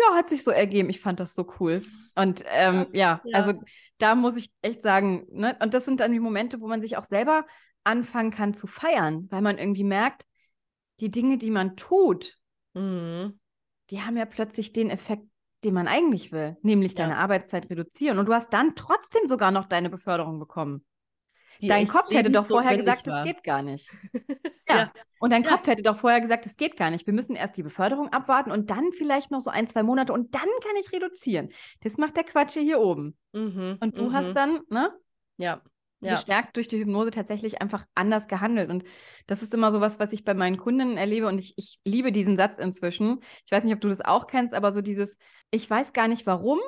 [0.00, 0.90] ja, hat sich so ergeben.
[0.90, 1.82] Ich fand das so cool.
[2.14, 3.32] Und ähm, Krass, ja, ja.
[3.32, 3.54] also
[3.98, 5.56] da muss ich echt sagen, ne?
[5.60, 7.46] Und das sind dann die Momente, wo man sich auch selber
[7.84, 10.24] anfangen kann zu feiern, weil man irgendwie merkt,
[11.00, 12.36] die Dinge, die man tut,
[12.74, 13.38] Mhm.
[13.90, 15.24] die haben ja plötzlich den Effekt,
[15.64, 17.04] den man eigentlich will, nämlich Ja.
[17.04, 18.18] deine Arbeitszeit reduzieren.
[18.18, 20.84] Und du hast dann trotzdem sogar noch deine Beförderung bekommen.
[21.60, 23.90] Die dein Kopf hätte doch vorher gesagt, das geht gar nicht.
[24.68, 24.76] Ja.
[24.78, 24.92] Ja.
[25.20, 25.50] Und dein Ja.
[25.50, 27.06] Kopf hätte doch vorher gesagt, das geht gar nicht.
[27.06, 30.34] Wir müssen erst die Beförderung abwarten und dann vielleicht noch so ein, zwei Monate und
[30.34, 31.50] dann kann ich reduzieren.
[31.82, 33.16] Das macht der Quatsch hier oben.
[33.32, 33.78] Mhm.
[33.80, 34.12] Und du mhm.
[34.12, 34.92] hast dann, ne,
[35.36, 35.62] Ja.
[36.00, 36.14] Ja.
[36.14, 38.70] gestärkt durch die Hypnose tatsächlich einfach anders gehandelt.
[38.70, 38.84] Und
[39.26, 41.26] das ist immer so was, was ich bei meinen Kundinnen erlebe.
[41.26, 43.20] Und ich, ich liebe diesen Satz inzwischen.
[43.44, 45.18] Ich weiß nicht, ob du das auch kennst, aber so dieses,
[45.50, 46.60] ich weiß gar nicht warum,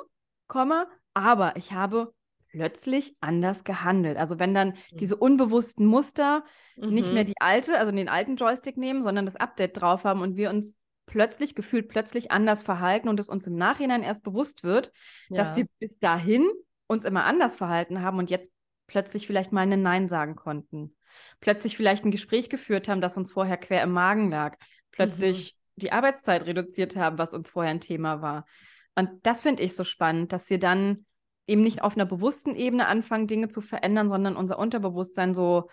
[0.47, 2.13] Komma, aber ich habe
[2.51, 4.17] plötzlich anders gehandelt.
[4.17, 6.43] Also wenn dann diese unbewussten Muster
[6.87, 7.13] nicht Mhm.
[7.13, 10.49] mehr die alte, also den alten Joystick nehmen, sondern das Update drauf haben und wir
[10.49, 10.75] uns
[11.05, 14.91] plötzlich, gefühlt plötzlich anders verhalten und es uns im Nachhinein erst bewusst wird,
[15.33, 15.55] dass Ja.
[15.55, 16.47] wir bis dahin
[16.87, 18.51] uns immer anders verhalten haben und jetzt
[18.89, 20.95] plötzlich vielleicht mal ein Nein sagen konnten.
[21.39, 24.57] Plötzlich vielleicht ein Gespräch geführt haben, das uns vorher quer im Magen lag.
[24.91, 28.45] Plötzlich die Arbeitszeit reduziert haben, was uns vorher ein Thema war.
[28.95, 31.05] Und das finde ich so spannend, dass wir dann
[31.47, 35.69] eben nicht auf einer bewussten Ebene anfangen, Dinge zu verändern, sondern unser Unterbewusstsein so,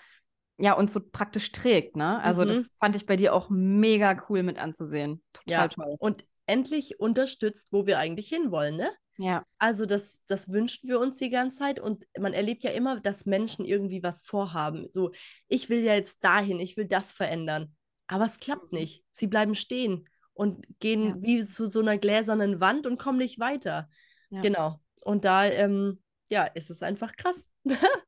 [0.58, 2.22] ja, uns so praktisch trägt, ne?
[2.22, 2.48] Also Mhm.
[2.48, 5.20] das fand ich bei dir auch mega cool mit anzusehen.
[5.32, 5.68] Total Ja.
[5.68, 5.96] toll.
[5.98, 8.90] Und endlich unterstützt, wo wir eigentlich hinwollen, ne?
[9.18, 9.44] Ja.
[9.58, 13.26] Also das, das wünschen wir uns die ganze Zeit und man erlebt ja immer, dass
[13.26, 14.88] Menschen irgendwie was vorhaben.
[14.90, 15.12] So,
[15.48, 17.74] ich will ja jetzt dahin, ich will das verändern.
[18.08, 18.78] Aber es klappt Mhm.
[18.78, 19.04] nicht.
[19.12, 21.16] Sie bleiben stehen und gehen Ja.
[21.22, 23.88] wie zu so einer gläsernen Wand und kommen nicht weiter.
[24.30, 24.40] Ja.
[24.42, 24.80] Genau.
[25.04, 27.48] Und da, ähm, ja, ist es einfach krass,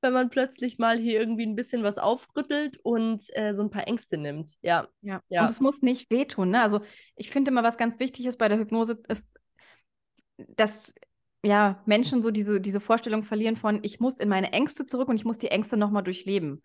[0.00, 3.86] wenn man plötzlich mal hier irgendwie ein bisschen was aufrüttelt und äh, so ein paar
[3.88, 4.54] Ängste nimmt.
[4.62, 5.20] Ja, Ja.
[5.28, 5.42] Ja.
[5.42, 6.50] Und es muss nicht wehtun.
[6.50, 6.62] Ne?
[6.62, 6.80] Also
[7.16, 9.34] ich finde immer, was ganz wichtig ist bei der Hypnose, ist,
[10.56, 10.94] dass
[11.44, 15.16] ja, Menschen so diese, diese Vorstellung verlieren von, ich muss in meine Ängste zurück und
[15.16, 16.62] ich muss die Ängste nochmal durchleben.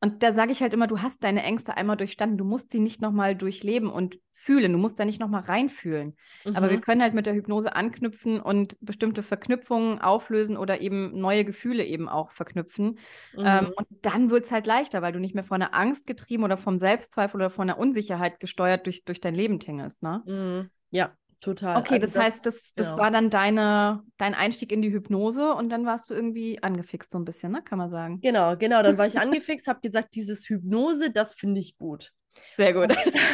[0.00, 2.80] Und da sage ich halt immer, du hast deine Ängste einmal durchstanden, du musst sie
[2.80, 6.16] nicht nochmal durchleben und fühlen, du musst da nicht nochmal reinfühlen.
[6.52, 6.82] Aber wir Mhm.
[6.82, 12.08] können halt mit der Hypnose anknüpfen und bestimmte Verknüpfungen auflösen oder eben neue Gefühle eben
[12.08, 12.98] auch verknüpfen.
[13.42, 13.74] Ähm, Mhm.
[13.74, 16.58] und dann wird es halt leichter, weil du nicht mehr von der Angst getrieben oder
[16.58, 20.24] vom Selbstzweifel oder von der Unsicherheit gesteuert durch, durch dein Leben tingelst, ne?
[20.24, 20.70] Mhm.
[20.90, 21.78] Ja, total.
[21.78, 22.98] Okay, Also das, heißt, das, das genau.
[22.98, 27.18] war dann deine, dein Einstieg in die Hypnose und dann warst du irgendwie angefixt so
[27.18, 27.62] ein bisschen, ne?
[27.62, 28.22] Kann man sagen.
[28.22, 28.82] Genau, genau.
[28.82, 32.12] Dann war ich angefixt, habe gesagt, dieses Hypnose, das finde ich gut.
[32.56, 32.96] Sehr gut.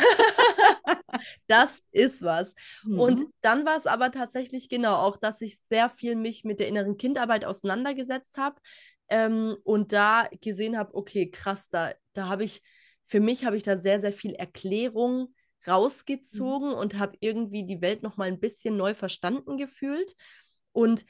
[1.46, 2.54] Das ist was.
[2.94, 3.32] Und Mhm.
[3.40, 6.96] dann war es aber tatsächlich genau auch, dass ich sehr viel mich mit der inneren
[6.96, 8.60] Kindarbeit auseinandergesetzt habe
[9.08, 12.62] ähm, und da gesehen habe, okay, krass, da, da habe ich,
[13.04, 15.34] für mich habe ich da sehr, sehr viel Erklärung
[15.66, 20.16] rausgezogen und habe irgendwie die Welt noch mal ein bisschen neu verstanden gefühlt
[20.72, 21.04] und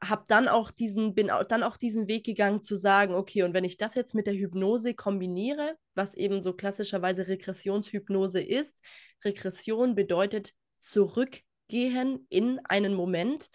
[0.00, 3.54] habe dann auch diesen, bin au- dann auch diesen Weg gegangen zu sagen, okay, und
[3.54, 8.82] wenn ich das jetzt mit der Hypnose kombiniere, was eben so klassischerweise Regressionshypnose ist,
[9.24, 13.50] Regression bedeutet zurückgehen in einen Moment,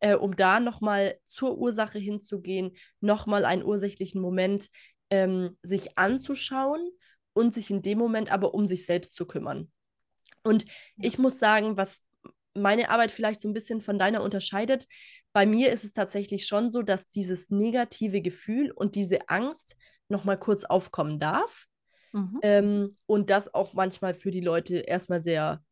[0.00, 4.68] äh, um da nochmal zur Ursache hinzugehen, nochmal einen ursächlichen Moment
[5.10, 6.88] ähm, sich anzuschauen
[7.34, 9.70] und sich in dem Moment aber um sich selbst zu kümmern.
[10.42, 10.64] Und
[10.96, 12.02] ich muss sagen, was
[12.54, 14.86] meine Arbeit vielleicht so ein bisschen von deiner unterscheidet,
[15.32, 19.76] bei mir ist es tatsächlich schon so, dass dieses negative Gefühl und diese Angst
[20.08, 21.66] nochmal kurz aufkommen darf.
[22.12, 22.38] Mhm.
[22.42, 25.62] Ähm, und das auch manchmal für die Leute erstmal sehr,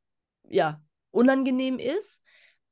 [0.49, 2.23] ja, unangenehm ist,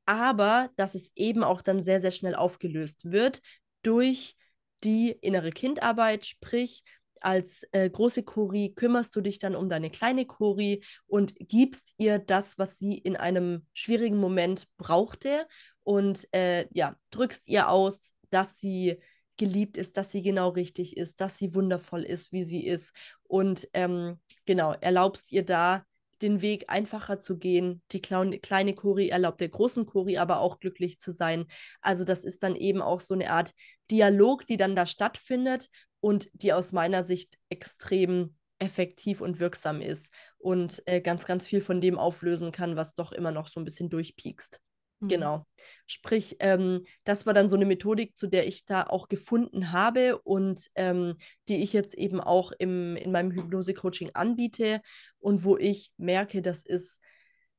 [0.07, 3.43] aber dass es eben auch dann sehr, sehr schnell aufgelöst wird
[3.83, 4.37] durch
[4.85, 6.83] die innere Kindarbeit, sprich,
[7.23, 12.19] als äh, große Kuri kümmerst du dich dann um deine kleine Kuri und gibst ihr
[12.19, 15.47] das, was sie in einem schwierigen Moment brauchte
[15.83, 19.01] und äh, ja, drückst ihr aus, dass sie
[19.37, 22.93] geliebt ist, dass sie genau richtig ist, dass sie wundervoll ist, wie sie ist
[23.23, 25.85] und ähm, genau, erlaubst ihr da
[26.23, 27.83] den Weg einfacher zu gehen.
[27.93, 31.47] Die kleine, Kuri erlaubt der großen Kuri aber auch glücklich zu sein.
[31.81, 33.55] Also das ist dann eben auch so eine Art
[33.91, 35.69] Dialog, die dann da stattfindet
[36.01, 41.61] und die aus meiner Sicht extrem effektiv und wirksam ist und äh, ganz, ganz viel
[41.61, 44.61] von dem auflösen kann, was doch immer noch so ein bisschen durchpiekst.
[45.01, 45.09] Mhm.
[45.09, 45.47] Genau.
[45.87, 50.19] Sprich, ähm, das war dann so eine Methodik, zu der ich da auch gefunden habe
[50.19, 51.17] und ähm,
[51.49, 54.81] die ich jetzt eben auch im, in meinem Hypnose-Coaching anbiete
[55.19, 57.01] und wo ich merke, das ist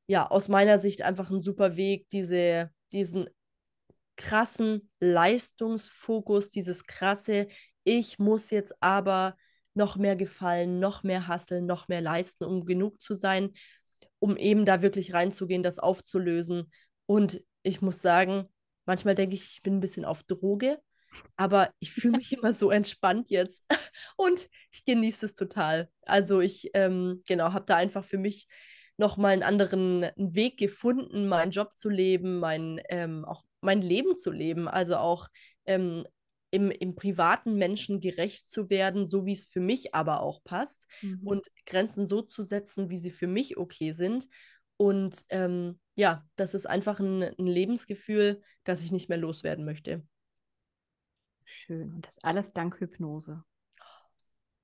[0.07, 3.29] ja aus meiner Sicht einfach ein super Weg, diese, diesen
[4.17, 7.47] krassen Leistungsfokus, dieses krasse,
[7.89, 9.35] ich muss jetzt aber
[9.73, 13.53] noch mehr gefallen, noch mehr hasseln, noch mehr leisten, um genug zu sein,
[14.19, 16.71] um eben da wirklich reinzugehen, das aufzulösen.
[17.07, 18.47] Und ich muss sagen,
[18.85, 20.79] manchmal denke ich, ich bin ein bisschen auf Droge,
[21.35, 23.63] aber ich fühle mich immer so entspannt jetzt
[24.17, 25.89] und ich genieße es total.
[26.03, 28.47] Also ich, ähm, genau, habe da einfach für mich
[28.97, 34.31] nochmal einen anderen Weg gefunden, meinen Job zu leben, mein, ähm, auch mein Leben zu
[34.31, 35.27] leben, also auch
[35.65, 36.05] ähm,
[36.51, 40.87] im, im privaten Menschen gerecht zu werden, so wie es für mich aber auch passt
[41.01, 41.21] Mhm.
[41.25, 44.27] und Grenzen so zu setzen, wie sie für mich okay sind.
[44.77, 50.03] Und ähm, ja, das ist einfach ein, ein Lebensgefühl, das ich nicht mehr loswerden möchte.
[51.45, 51.93] Schön.
[51.95, 53.43] Und das alles dank Hypnose.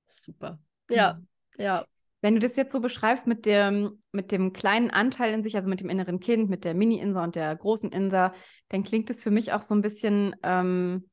[0.08, 0.58] Super.
[0.90, 1.26] Ja, Mhm.
[1.58, 1.86] ja.
[2.22, 5.68] Wenn du das jetzt so beschreibst mit dem, mit dem kleinen Anteil in sich, also
[5.68, 8.32] mit dem inneren Kind, mit der Mini-Insa und der großen Insa,
[8.68, 11.08] dann klingt es für mich auch so ein bisschen ähm,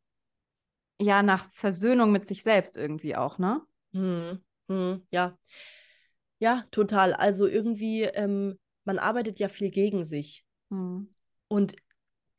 [0.99, 3.61] ja nach Versöhnung mit sich selbst irgendwie auch, ne?
[3.93, 5.37] Hm, hm, ja.
[6.39, 7.13] Ja, total.
[7.13, 11.13] Also irgendwie, ähm, man arbeitet ja viel gegen sich Mhm.
[11.47, 11.75] und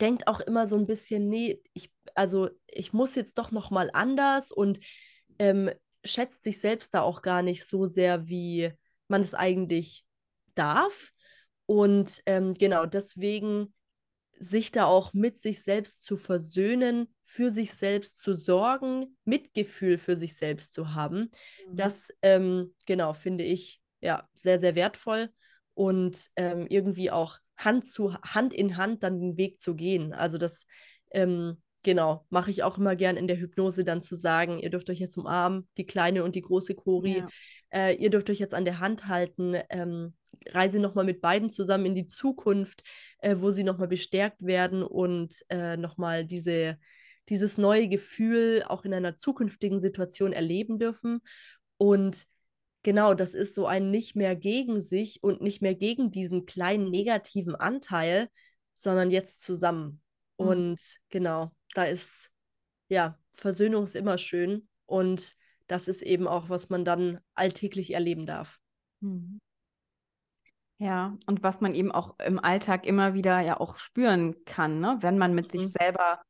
[0.01, 3.91] denkt auch immer so ein bisschen, nee, ich, also ich muss jetzt doch noch mal
[3.93, 4.81] anders und
[5.39, 5.71] ähm,
[6.05, 8.73] schätzt sich selbst da auch gar nicht so sehr, wie
[9.09, 10.05] man es eigentlich
[10.55, 11.13] darf.
[11.67, 13.73] Und ähm, genau deswegen
[14.39, 20.17] sich da auch mit sich selbst zu versöhnen, für sich selbst zu sorgen, Mitgefühl für
[20.17, 21.31] sich selbst zu haben.
[21.69, 21.77] Mhm.
[21.77, 25.31] Das, ähm, genau, finde ich ja sehr, sehr wertvoll
[25.75, 30.13] und ähm, irgendwie auch Hand zu Hand in Hand dann den Weg zu gehen.
[30.13, 30.67] Also das,
[31.13, 34.91] ähm, genau, mache ich auch immer gern in der Hypnose dann zu sagen, ihr dürft
[34.91, 37.19] euch jetzt umarmen, die kleine und die große Chori.
[37.19, 37.29] Ja.
[37.71, 39.57] Äh, ihr dürft euch jetzt an der Hand halten.
[39.71, 40.15] Ähm,
[40.51, 42.83] reise nochmal mit beiden zusammen in die Zukunft,
[43.19, 46.79] äh, wo sie nochmal bestärkt werden und äh, nochmal diese,
[47.29, 51.21] dieses neue Gefühl auch in einer zukünftigen Situation erleben dürfen.
[51.77, 52.25] Und
[52.83, 56.91] genau, das ist so ein nicht mehr gegen sich und nicht mehr gegen diesen kleinen
[56.91, 58.29] negativen Anteil,
[58.75, 60.03] sondern jetzt zusammen.
[60.39, 60.47] Mhm.
[60.47, 62.31] Und genau, da ist,
[62.89, 65.35] ja, Versöhnung ist immer schön und
[65.67, 68.61] das ist eben auch, was man dann alltäglich erleben darf.
[69.01, 69.41] Mhm.
[70.85, 74.99] Ja, und was man eben auch im Alltag immer wieder ja auch spüren kann, ne?
[75.01, 75.59] wenn man mit mhm.
[75.59, 76.21] sich selber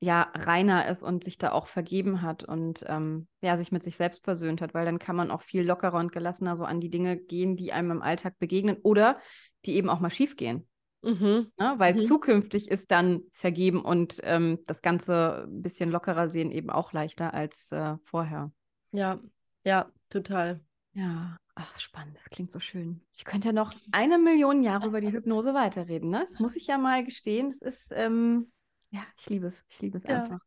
[0.00, 3.96] ja reiner ist und sich da auch vergeben hat und ähm, ja, sich mit sich
[3.96, 6.90] selbst versöhnt hat, weil dann kann man auch viel lockerer und gelassener so an die
[6.90, 9.20] Dinge gehen, die einem im Alltag begegnen oder
[9.66, 10.66] die eben auch mal schief gehen.
[11.02, 11.52] Mhm.
[11.56, 11.74] Ne?
[11.76, 12.02] Weil mhm.
[12.02, 17.34] zukünftig ist dann vergeben und ähm, das Ganze ein bisschen lockerer sehen eben auch leichter
[17.34, 18.50] als äh, vorher.
[18.90, 19.20] Ja,
[19.64, 20.58] ja, total.
[20.92, 23.00] Ja, ach, spannend, das klingt so schön.
[23.12, 26.24] Ich könnte ja noch eine Million Jahre über die Hypnose weiterreden, ne?
[26.26, 27.50] Das muss ich ja mal gestehen.
[27.50, 28.52] Das ist, ähm,
[28.90, 29.64] ja, ich liebe es.
[29.68, 30.22] Ich liebe es ja.
[30.22, 30.40] einfach.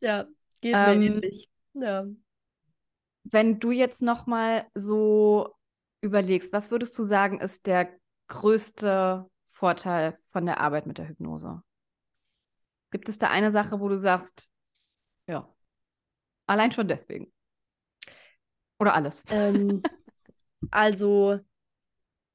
[0.00, 0.26] Ja,
[0.60, 1.48] geht mir ähm, ähnlich.
[1.74, 2.06] Ja.
[3.24, 5.54] Wenn du jetzt noch mal so
[6.00, 7.90] überlegst, was würdest du sagen, ist der
[8.28, 11.62] größte Vorteil von der Arbeit mit der Hypnose?
[12.90, 14.50] Gibt es da eine Sache, wo du sagst,
[15.26, 15.48] ja,
[16.46, 17.32] allein schon deswegen?
[18.78, 19.22] Oder alles?
[19.30, 19.82] Ähm,
[20.70, 21.40] also,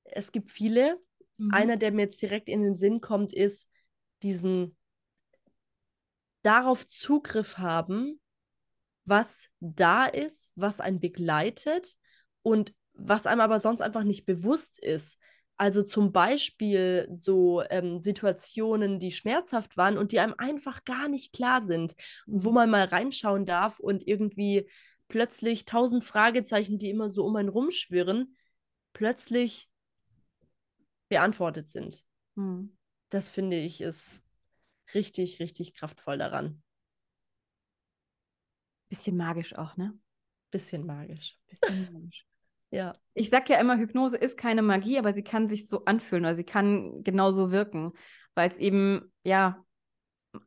[0.03, 0.99] es gibt viele.
[1.37, 1.51] Mhm.
[1.51, 3.69] Einer, der mir jetzt direkt in den Sinn kommt, ist
[4.23, 4.75] diesen
[6.41, 8.19] darauf Zugriff haben,
[9.05, 11.95] was da ist, was einen begleitet
[12.41, 15.17] und was einem aber sonst einfach nicht bewusst ist.
[15.57, 21.33] Also zum Beispiel so ähm, Situationen, die schmerzhaft waren und die einem einfach gar nicht
[21.33, 21.95] klar sind,
[22.25, 24.69] wo man mal reinschauen darf und irgendwie
[25.07, 28.35] plötzlich tausend Fragezeichen, die immer so um einen rumschwirren,
[28.93, 29.69] plötzlich
[31.09, 32.05] beantwortet sind.
[32.35, 32.75] Hm.
[33.09, 34.23] Das finde ich ist
[34.93, 36.61] richtig, richtig kraftvoll daran.
[38.89, 39.97] Bisschen magisch auch, ne?
[40.51, 41.39] Bisschen magisch.
[41.47, 42.25] Bisschen magisch.
[42.71, 42.93] ja.
[43.13, 46.35] Ich sage ja immer, Hypnose ist keine Magie, aber sie kann sich so anfühlen oder
[46.35, 47.93] sie kann genauso wirken,
[48.35, 49.64] weil es eben, ja,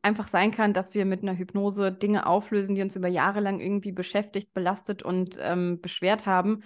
[0.01, 3.59] einfach sein kann, dass wir mit einer Hypnose Dinge auflösen, die uns über Jahre lang
[3.59, 6.63] irgendwie beschäftigt, belastet und ähm, beschwert haben.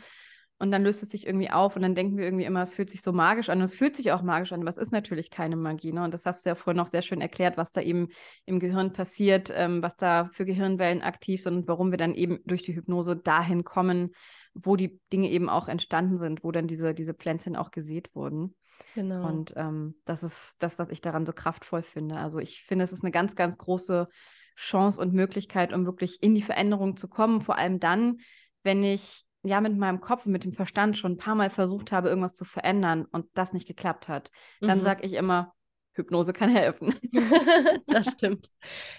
[0.59, 2.89] Und dann löst es sich irgendwie auf und dann denken wir irgendwie immer, es fühlt
[2.89, 3.57] sich so magisch an.
[3.57, 5.91] Und es fühlt sich auch magisch an, aber es ist natürlich keine Magie.
[5.91, 6.03] Ne?
[6.03, 8.07] Und das hast du ja vorhin noch sehr schön erklärt, was da eben
[8.45, 12.39] im Gehirn passiert, ähm, was da für Gehirnwellen aktiv sind und warum wir dann eben
[12.45, 14.13] durch die Hypnose dahin kommen,
[14.53, 18.55] wo die Dinge eben auch entstanden sind, wo dann diese, diese Pflänzchen auch gesät wurden.
[18.95, 19.28] Genau.
[19.28, 22.17] Und ähm, das ist das, was ich daran so kraftvoll finde.
[22.17, 24.07] Also ich finde, es ist eine ganz, ganz große
[24.55, 27.41] Chance und Möglichkeit, um wirklich in die Veränderung zu kommen.
[27.41, 28.19] Vor allem dann,
[28.63, 31.91] wenn ich ja mit meinem Kopf und mit dem Verstand schon ein paar Mal versucht
[31.91, 34.32] habe, irgendwas zu verändern und das nicht geklappt hat.
[34.61, 34.84] Dann mhm.
[34.84, 35.53] sage ich immer,
[35.93, 36.95] Hypnose kann helfen.
[37.88, 38.49] das stimmt.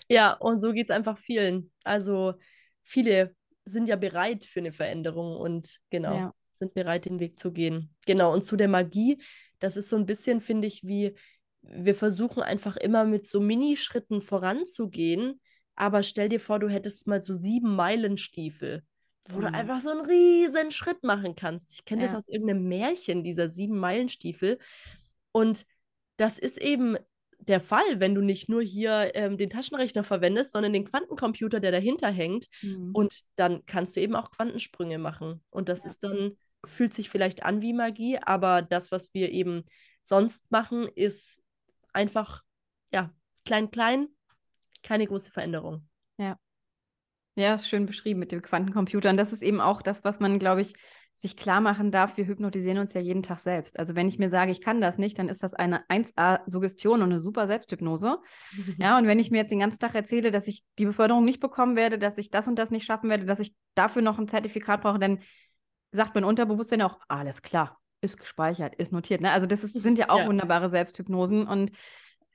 [0.08, 1.72] Ja, und so geht es einfach vielen.
[1.82, 2.34] Also
[2.82, 6.34] viele sind ja bereit für eine Veränderung und genau, ja.
[6.52, 7.94] sind bereit, den Weg zu gehen.
[8.06, 9.22] Genau, und zu der Magie,
[9.58, 11.14] das ist so ein bisschen, finde ich, wie
[11.62, 15.40] wir versuchen einfach immer mit so Minischritten voranzugehen.
[15.76, 18.82] Aber stell dir vor, du hättest mal so sieben Meilenstiefel,
[19.28, 19.40] wo mhm.
[19.40, 21.72] du einfach so einen riesen Schritt machen kannst.
[21.72, 22.08] Ich kenne ja.
[22.08, 24.58] das aus irgendeinem Märchen, dieser sieben Meilenstiefel.
[25.32, 25.64] Und
[26.16, 26.96] das ist eben
[27.38, 31.72] der Fall, wenn du nicht nur hier ähm, den Taschenrechner verwendest, sondern den Quantencomputer, der
[31.72, 32.46] dahinter hängt.
[32.62, 32.90] Mhm.
[32.92, 35.42] Und dann kannst du eben auch Quantensprünge machen.
[35.50, 35.90] Und das ja.
[35.90, 36.36] ist dann
[36.66, 39.64] fühlt sich vielleicht an wie Magie, aber das, was wir eben
[40.02, 41.42] sonst machen, ist
[41.92, 42.42] einfach,
[42.92, 43.10] ja,
[43.44, 44.08] klein, klein,
[44.82, 45.88] keine große Veränderung.
[46.18, 46.38] Ja.
[47.36, 49.10] Ja, ist schön beschrieben mit dem Quantencomputer.
[49.10, 50.74] Und das ist eben auch das, was man, glaube ich,
[51.16, 53.78] sich klar machen darf, wir hypnotisieren uns ja jeden Tag selbst.
[53.78, 57.10] Also wenn ich mir sage, ich kann das nicht, dann ist das eine 1A-Suggestion und
[57.10, 58.18] eine super Selbsthypnose.
[58.78, 61.40] ja, und wenn ich mir jetzt den ganzen Tag erzähle, dass ich die Beförderung nicht
[61.40, 64.28] bekommen werde, dass ich das und das nicht schaffen werde, dass ich dafür noch ein
[64.28, 65.20] Zertifikat brauche, dann
[65.96, 69.20] sagt mein Unterbewusstsein auch, alles klar, ist gespeichert, ist notiert.
[69.20, 69.30] Ne?
[69.30, 70.26] Also das ist, sind ja auch ja.
[70.26, 71.72] wunderbare Selbsthypnosen und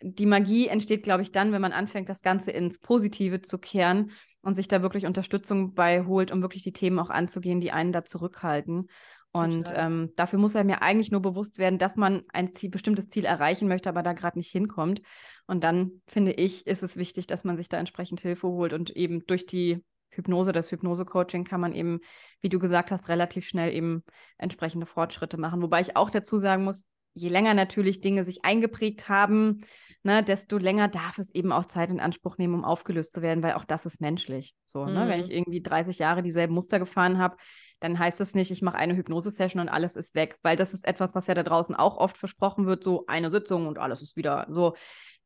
[0.01, 4.11] die Magie entsteht, glaube ich, dann, wenn man anfängt, das Ganze ins Positive zu kehren
[4.41, 7.91] und sich da wirklich Unterstützung bei holt, um wirklich die Themen auch anzugehen, die einen
[7.91, 8.87] da zurückhalten.
[9.31, 13.09] Und ähm, dafür muss er mir eigentlich nur bewusst werden, dass man ein Ziel, bestimmtes
[13.09, 15.01] Ziel erreichen möchte, aber da gerade nicht hinkommt.
[15.45, 18.89] Und dann finde ich, ist es wichtig, dass man sich da entsprechend Hilfe holt und
[18.91, 19.83] eben durch die
[20.19, 21.99] Hypnose, das Hypnose-Coaching kann man eben,
[22.41, 24.03] wie du gesagt hast, relativ schnell eben
[24.37, 25.61] entsprechende Fortschritte machen.
[25.61, 29.61] Wobei ich auch dazu sagen muss, je länger natürlich Dinge sich eingeprägt haben,
[30.03, 33.43] ne, desto länger darf es eben auch Zeit in Anspruch nehmen, um aufgelöst zu werden,
[33.43, 34.55] weil auch das ist menschlich.
[34.65, 34.93] So, mhm.
[34.93, 35.07] ne?
[35.07, 35.33] Wenn ich mhm.
[35.33, 37.37] irgendwie 30 Jahre dieselben Muster gefahren habe,
[37.79, 40.85] dann heißt das nicht, ich mache eine Hypnose-Session und alles ist weg, weil das ist
[40.85, 44.15] etwas, was ja da draußen auch oft versprochen wird, so eine Sitzung und alles ist
[44.15, 44.75] wieder so.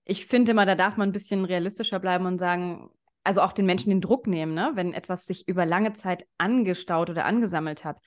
[0.06, 2.90] Ich finde immer, da darf man ein bisschen realistischer bleiben und sagen,
[3.24, 4.72] also auch den Menschen den Druck nehmen, ne?
[4.76, 8.00] wenn etwas sich über lange Zeit angestaut oder angesammelt hat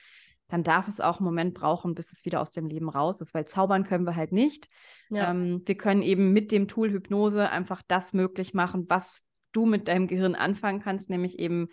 [0.48, 3.34] dann darf es auch einen Moment brauchen, bis es wieder aus dem Leben raus ist,
[3.34, 4.68] weil zaubern können wir halt nicht.
[5.10, 5.30] Ja.
[5.30, 9.88] Ähm, wir können eben mit dem Tool Hypnose einfach das möglich machen, was du mit
[9.88, 11.68] deinem Gehirn anfangen kannst, nämlich eben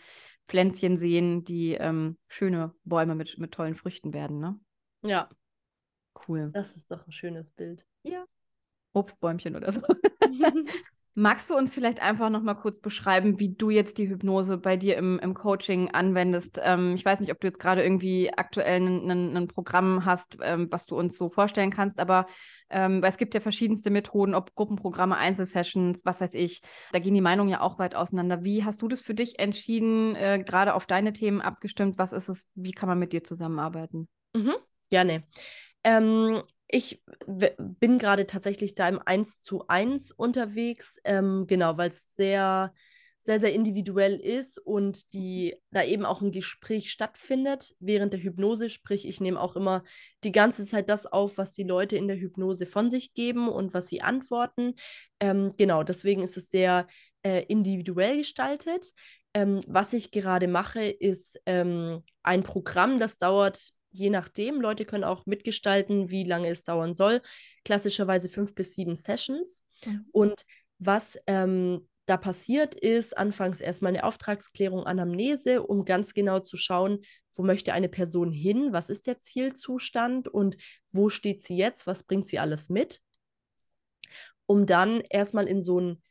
[0.48, 4.40] Pflänzchen sehen, die ähm, schöne Bäume mit, mit tollen Früchten werden.
[4.40, 4.60] Ne?
[5.04, 5.30] Ja.
[6.28, 6.50] Cool.
[6.54, 7.86] Das ist doch ein schönes Bild.
[8.04, 8.26] Ja.
[8.94, 9.82] Obstbäumchen oder so.
[11.16, 14.78] Magst du uns vielleicht einfach noch mal kurz beschreiben, wie du jetzt die Hypnose bei
[14.78, 16.60] dir im, im Coaching anwendest?
[16.64, 20.88] Ähm, ich weiß nicht, ob du jetzt gerade irgendwie aktuell ein Programm hast, ähm, was
[20.88, 22.26] du uns so vorstellen kannst, aber
[22.72, 26.64] ähm, es gibt ja verschiedenste Methoden, ob Gruppenprogramme, Einzelsessions, was weiß ich.
[26.92, 28.44] Da gehen die Meinungen ja auch weit auseinander.
[28.44, 32.00] Wie hast du das für dich entschieden, äh, gerade auf deine Themen abgestimmt?
[32.00, 32.48] Was ist es?
[32.56, 34.10] Wie kann man mit dir zusammenarbeiten?
[34.34, 34.56] Mhm,
[34.90, 35.24] gerne.
[35.84, 42.16] Ähm, ich bin gerade tatsächlich da im 1 zu 1 unterwegs, ähm, genau, weil es
[42.16, 42.74] sehr,
[43.20, 48.70] sehr, sehr individuell ist und die, da eben auch ein Gespräch stattfindet während der Hypnose.
[48.70, 49.84] Sprich, ich nehme auch immer
[50.24, 53.74] die ganze Zeit das auf, was die Leute in der Hypnose von sich geben und
[53.74, 54.74] was sie antworten.
[55.20, 56.88] Ähm, genau, deswegen ist es sehr
[57.22, 58.88] äh, individuell gestaltet.
[59.34, 64.60] Ähm, was ich gerade mache, ist ähm, ein Programm, das dauert je nachdem.
[64.60, 67.22] Leute können auch mitgestalten, wie lange es dauern soll.
[67.64, 69.64] Klassischerweise fünf bis sieben Sessions.
[69.86, 70.06] Mhm.
[70.12, 70.46] Und
[70.80, 77.00] was ähm, da passiert ist, anfangs erstmal eine Auftragsklärung, Anamnese, um ganz genau zu schauen,
[77.36, 80.58] wo möchte eine Person hin, was ist der Zielzustand und
[80.92, 83.02] wo steht sie jetzt, was bringt sie alles mit,
[84.46, 86.04] um dann erstmal in so ein,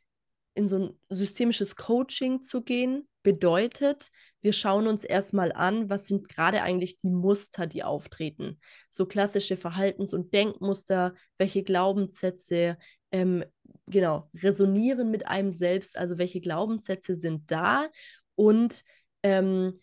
[0.55, 4.09] in so ein systemisches Coaching zu gehen, bedeutet,
[4.41, 8.59] wir schauen uns erstmal an, was sind gerade eigentlich die Muster, die auftreten.
[8.89, 12.77] So klassische Verhaltens- und Denkmuster, welche Glaubenssätze
[13.11, 13.45] ähm,
[13.87, 17.89] genau resonieren mit einem selbst, also welche Glaubenssätze sind da
[18.35, 18.83] und
[19.23, 19.79] ähm,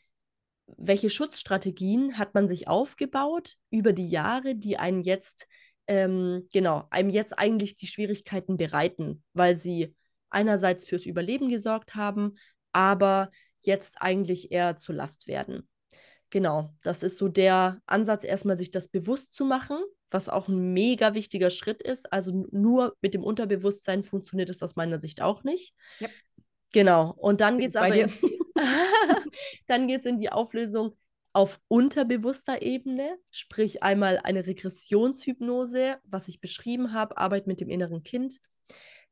[0.76, 5.48] welche Schutzstrategien hat man sich aufgebaut über die Jahre, die einen jetzt
[5.86, 9.94] ähm, genau einem jetzt eigentlich die Schwierigkeiten bereiten, weil sie
[10.30, 12.36] einerseits fürs Überleben gesorgt haben,
[12.72, 15.68] aber jetzt eigentlich eher zur Last werden.
[16.30, 19.78] Genau, das ist so der Ansatz, erstmal sich das bewusst zu machen,
[20.10, 22.12] was auch ein mega wichtiger Schritt ist.
[22.12, 25.74] Also nur mit dem Unterbewusstsein funktioniert es aus meiner Sicht auch nicht.
[25.98, 26.08] Ja.
[26.72, 28.12] Genau, und dann geht es aber in,
[29.66, 30.96] dann geht's in die Auflösung
[31.32, 38.02] auf unterbewusster Ebene, sprich einmal eine Regressionshypnose, was ich beschrieben habe, Arbeit mit dem inneren
[38.02, 38.40] Kind,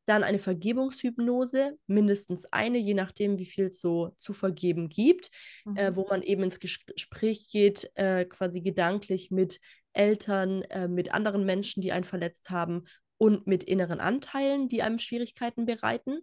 [0.08, 5.30] dann eine Vergebungshypnose, mindestens eine, je nachdem, wie viel es so zu vergeben gibt,
[5.66, 5.76] äh, mhm.
[5.76, 9.60] äh, wo man eben ins Gespräch geht, äh, quasi gedanklich mit
[9.92, 12.84] Eltern, äh, mit anderen Menschen, die einen verletzt haben
[13.18, 16.20] und mit inneren Anteilen, die einem Schwierigkeiten bereiten.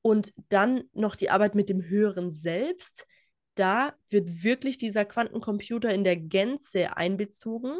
[0.00, 3.06] Und dann noch die Arbeit mit dem höheren Selbst.
[3.54, 7.78] Da wird wirklich dieser Quantencomputer in der Gänze einbezogen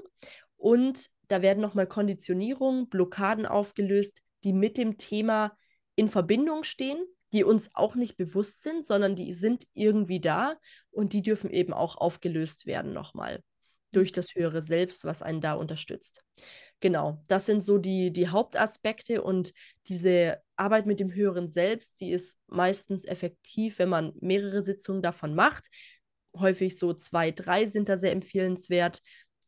[0.57, 5.57] und da werden nochmal Konditionierungen, Blockaden aufgelöst, die mit dem Thema
[5.95, 10.57] in Verbindung stehen, die uns auch nicht bewusst sind, sondern die sind irgendwie da
[10.90, 13.43] und die dürfen eben auch aufgelöst werden nochmal
[13.93, 16.24] durch das höhere Selbst, was einen da unterstützt.
[16.80, 19.53] Genau, das sind so die, die Hauptaspekte und
[19.86, 25.34] diese Arbeit mit dem höheren Selbst, die ist meistens effektiv, wenn man mehrere Sitzungen davon
[25.34, 25.68] macht.
[26.36, 29.01] Häufig so zwei, drei sind da sehr empfehlenswert.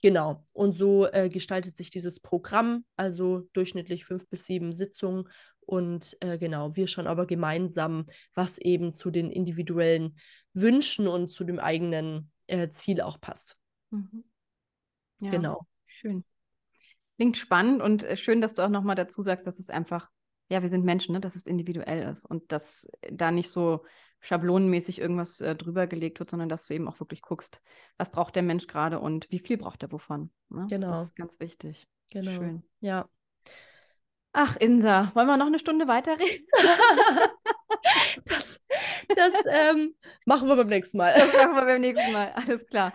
[0.05, 5.31] Genau, und so äh, gestaltet sich dieses Programm, also durchschnittlich fünf bis sieben Sitzungen.
[5.61, 10.19] Und äh, genau, wir schauen aber gemeinsam, was eben zu den individuellen
[10.53, 13.57] Wünschen und zu dem eigenen äh, Ziel auch passt.
[13.89, 14.25] Mhm.
[15.21, 15.63] Ja, genau.
[15.87, 16.23] Schön.
[17.17, 20.11] Klingt spannend und äh, schön, dass du auch nochmal dazu sagst, dass es einfach,
[20.51, 21.21] ja, wir sind Menschen, ne?
[21.21, 23.87] dass es individuell ist und dass da nicht so
[24.25, 27.61] schablonenmäßig irgendwas äh, drüber gelegt wird, sondern dass du eben auch wirklich guckst,
[27.99, 30.31] was braucht der Mensch gerade und wie viel braucht er wovon.
[30.49, 30.67] Ne?
[30.71, 30.89] Genau.
[30.89, 31.87] Das ist ganz wichtig.
[32.11, 32.31] Genau.
[32.33, 32.63] Schön.
[32.81, 33.09] Ja.
[34.33, 36.47] Ach, Insa, wollen wir noch eine Stunde weiterreden?
[38.25, 38.61] das
[39.15, 39.95] das ähm,
[40.25, 41.13] machen wir beim nächsten Mal.
[41.15, 42.93] Das machen wir beim nächsten Mal, alles klar.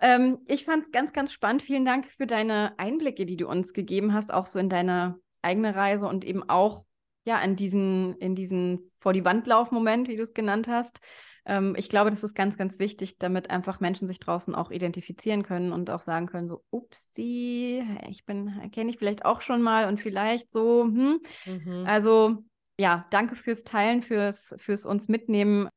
[0.00, 1.62] Ähm, ich fand es ganz, ganz spannend.
[1.62, 5.74] Vielen Dank für deine Einblicke, die du uns gegeben hast, auch so in deine eigene
[5.74, 6.84] Reise und eben auch
[7.24, 11.00] ja, in diesen, in diesen vor die Wand lauf Moment, wie du es genannt hast.
[11.44, 15.42] ähm, ich glaube, das ist ganz, ganz wichtig, damit einfach Menschen sich draußen auch identifizieren
[15.42, 19.88] können und auch sagen können, so, upsi, ich bin, kenne ich vielleicht auch schon mal
[19.88, 21.20] und vielleicht so, hm.
[21.46, 21.84] Mhm.
[21.86, 22.44] Also
[22.78, 25.68] ja, danke fürs Teilen, fürs, fürs uns mitnehmen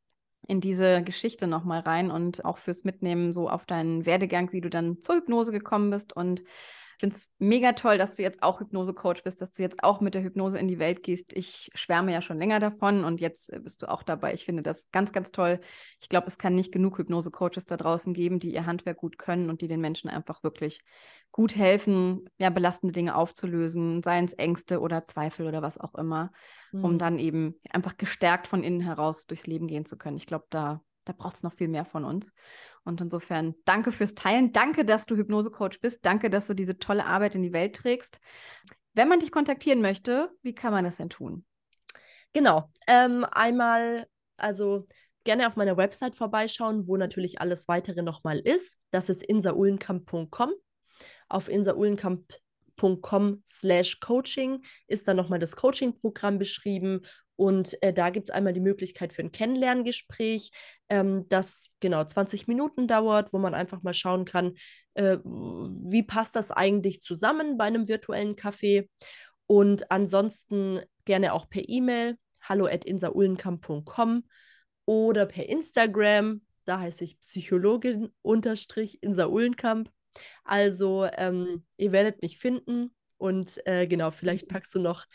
[0.48, 4.70] in diese Geschichte nochmal rein und auch fürs Mitnehmen so auf deinen Werdegang, wie du
[4.70, 6.44] dann zur Hypnose gekommen bist und
[7.02, 10.14] finde es mega toll, dass du jetzt auch Hypnose-Coach bist, dass du jetzt auch mit
[10.14, 11.34] der Hypnose in die Welt gehst.
[11.34, 14.34] Ich schwärme ja schon länger davon und jetzt äh, bist du auch dabei.
[14.34, 15.60] Ich finde das ganz, ganz toll.
[16.00, 19.50] Ich glaube, es kann nicht genug Hypnose-Coaches da draußen geben, die ihr Handwerk gut können
[19.50, 20.84] und die den Menschen einfach wirklich
[21.32, 26.32] gut helfen, ja, belastende Dinge aufzulösen, seien es Ängste oder Zweifel oder was auch immer,
[26.72, 26.86] mhm.
[26.86, 30.18] um dann eben einfach gestärkt von innen heraus durchs Leben gehen zu können.
[30.18, 32.34] Ich glaube, da da braucht es noch viel mehr von uns.
[32.84, 34.54] Und insofern danke fürs Teilen.
[34.54, 36.06] Danke, dass du Hypnose-Coach bist.
[36.06, 38.20] Danke, dass du diese tolle Arbeit in die Welt trägst.
[38.94, 41.46] Wenn man dich kontaktieren möchte, wie kann man das denn tun?
[42.34, 42.70] Genau.
[42.88, 44.08] Ähm, einmal,
[44.38, 44.88] also
[45.24, 48.78] gerne auf meiner Website vorbeischauen, wo natürlich alles weitere nochmal ist.
[48.90, 50.52] Das ist insaulenkamp.com.
[51.30, 57.02] Auf insaulenkamp.com slash coaching ist dann nochmal das Coaching-Programm beschrieben
[57.36, 60.52] und äh, da gibt es einmal die Möglichkeit für ein Kennenlerngespräch,
[60.90, 64.54] ähm, das genau 20 Minuten dauert, wo man einfach mal schauen kann,
[64.94, 68.90] äh, wie passt das eigentlich zusammen bei einem virtuellen Café.
[69.48, 74.24] Und ansonsten gerne auch per E-Mail, hallo at insaulenkamp.com
[74.86, 79.90] oder per Instagram, da heiße ich Psychologin unterstrich Insa Uhlenkamp.
[80.44, 85.06] Also ähm, ihr werdet mich finden und äh, genau, vielleicht packst du noch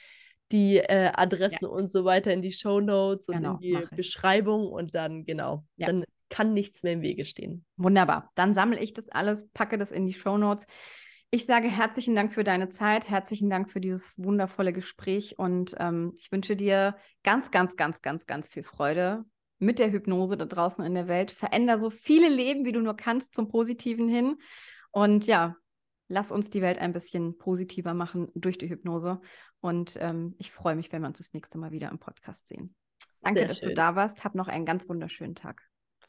[0.52, 1.68] die äh, Adressen ja.
[1.68, 5.64] und so weiter in die Show Notes und genau, in die Beschreibung und dann, genau,
[5.76, 5.86] ja.
[5.86, 7.64] dann kann nichts mehr im Wege stehen.
[7.76, 8.30] Wunderbar.
[8.34, 10.66] Dann sammle ich das alles, packe das in die Show Notes.
[11.30, 16.14] Ich sage herzlichen Dank für deine Zeit, herzlichen Dank für dieses wundervolle Gespräch und ähm,
[16.16, 19.24] ich wünsche dir ganz, ganz, ganz, ganz, ganz viel Freude
[19.58, 21.32] mit der Hypnose da draußen in der Welt.
[21.32, 24.36] Veränder so viele Leben, wie du nur kannst, zum Positiven hin.
[24.92, 25.56] Und ja,
[26.08, 29.20] lass uns die Welt ein bisschen positiver machen durch die Hypnose.
[29.60, 32.74] Und ähm, ich freue mich, wenn wir uns das nächste Mal wieder im Podcast sehen.
[33.22, 33.70] Danke, Sehr dass schön.
[33.70, 34.24] du da warst.
[34.24, 35.62] Hab noch einen ganz wunderschönen Tag.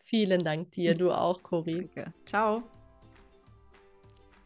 [0.04, 1.90] Vielen Dank dir, du auch, Cori.
[1.94, 2.14] Danke.
[2.26, 2.64] Ciao.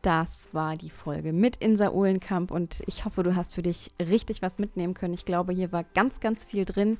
[0.02, 4.42] Das war die Folge mit Insa Uhlenkamp und ich hoffe, du hast für dich richtig
[4.42, 5.14] was mitnehmen können.
[5.14, 6.98] Ich glaube, hier war ganz, ganz viel drin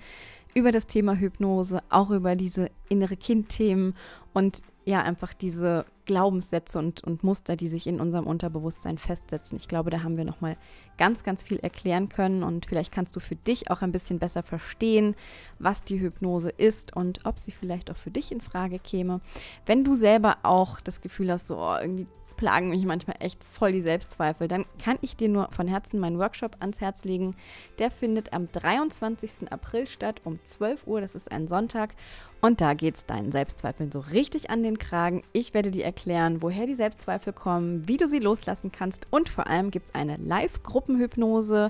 [0.54, 3.96] über das Thema Hypnose, auch über diese innere Kind-Themen
[4.34, 9.58] und ja, einfach diese Glaubenssätze und, und Muster, die sich in unserem Unterbewusstsein festsetzen.
[9.58, 10.58] Ich glaube, da haben wir nochmal
[10.98, 14.42] ganz, ganz viel erklären können und vielleicht kannst du für dich auch ein bisschen besser
[14.42, 15.16] verstehen,
[15.60, 19.22] was die Hypnose ist und ob sie vielleicht auch für dich in Frage käme.
[19.68, 22.08] Wenn du selber auch das Gefühl hast, so oh, irgendwie
[22.42, 26.18] plagen mich manchmal echt voll die Selbstzweifel, dann kann ich dir nur von Herzen meinen
[26.18, 27.36] Workshop ans Herz legen.
[27.78, 29.52] Der findet am 23.
[29.52, 31.94] April statt um 12 Uhr, das ist ein Sonntag.
[32.42, 35.22] Und da geht es deinen Selbstzweifeln so richtig an den Kragen.
[35.34, 39.46] Ich werde dir erklären, woher die Selbstzweifel kommen, wie du sie loslassen kannst und vor
[39.46, 41.70] allem gibt es eine Live-Gruppenhypnose,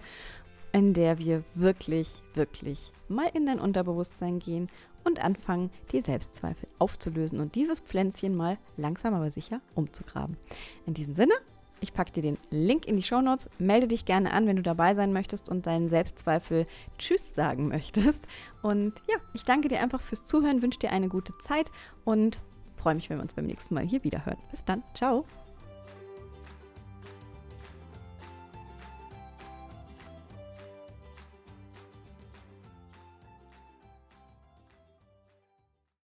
[0.72, 4.70] in der wir wirklich, wirklich mal in dein Unterbewusstsein gehen
[5.04, 10.38] und anfangen, die Selbstzweifel aufzulösen und dieses Pflänzchen mal langsam aber sicher umzugraben.
[10.86, 11.34] In diesem Sinne,
[11.82, 13.50] ich packe dir den Link in die Show Notes.
[13.58, 16.68] Melde dich gerne an, wenn du dabei sein möchtest und deinen Selbstzweifel
[17.00, 18.26] Tschüss sagen möchtest.
[18.62, 21.72] Und ja, ich danke dir einfach fürs Zuhören, wünsche dir eine gute Zeit
[22.06, 22.40] und
[22.78, 24.40] freue mich, wenn wir uns beim nächsten Mal hier wieder hören.
[24.52, 24.84] Bis dann.
[24.94, 25.26] Ciao.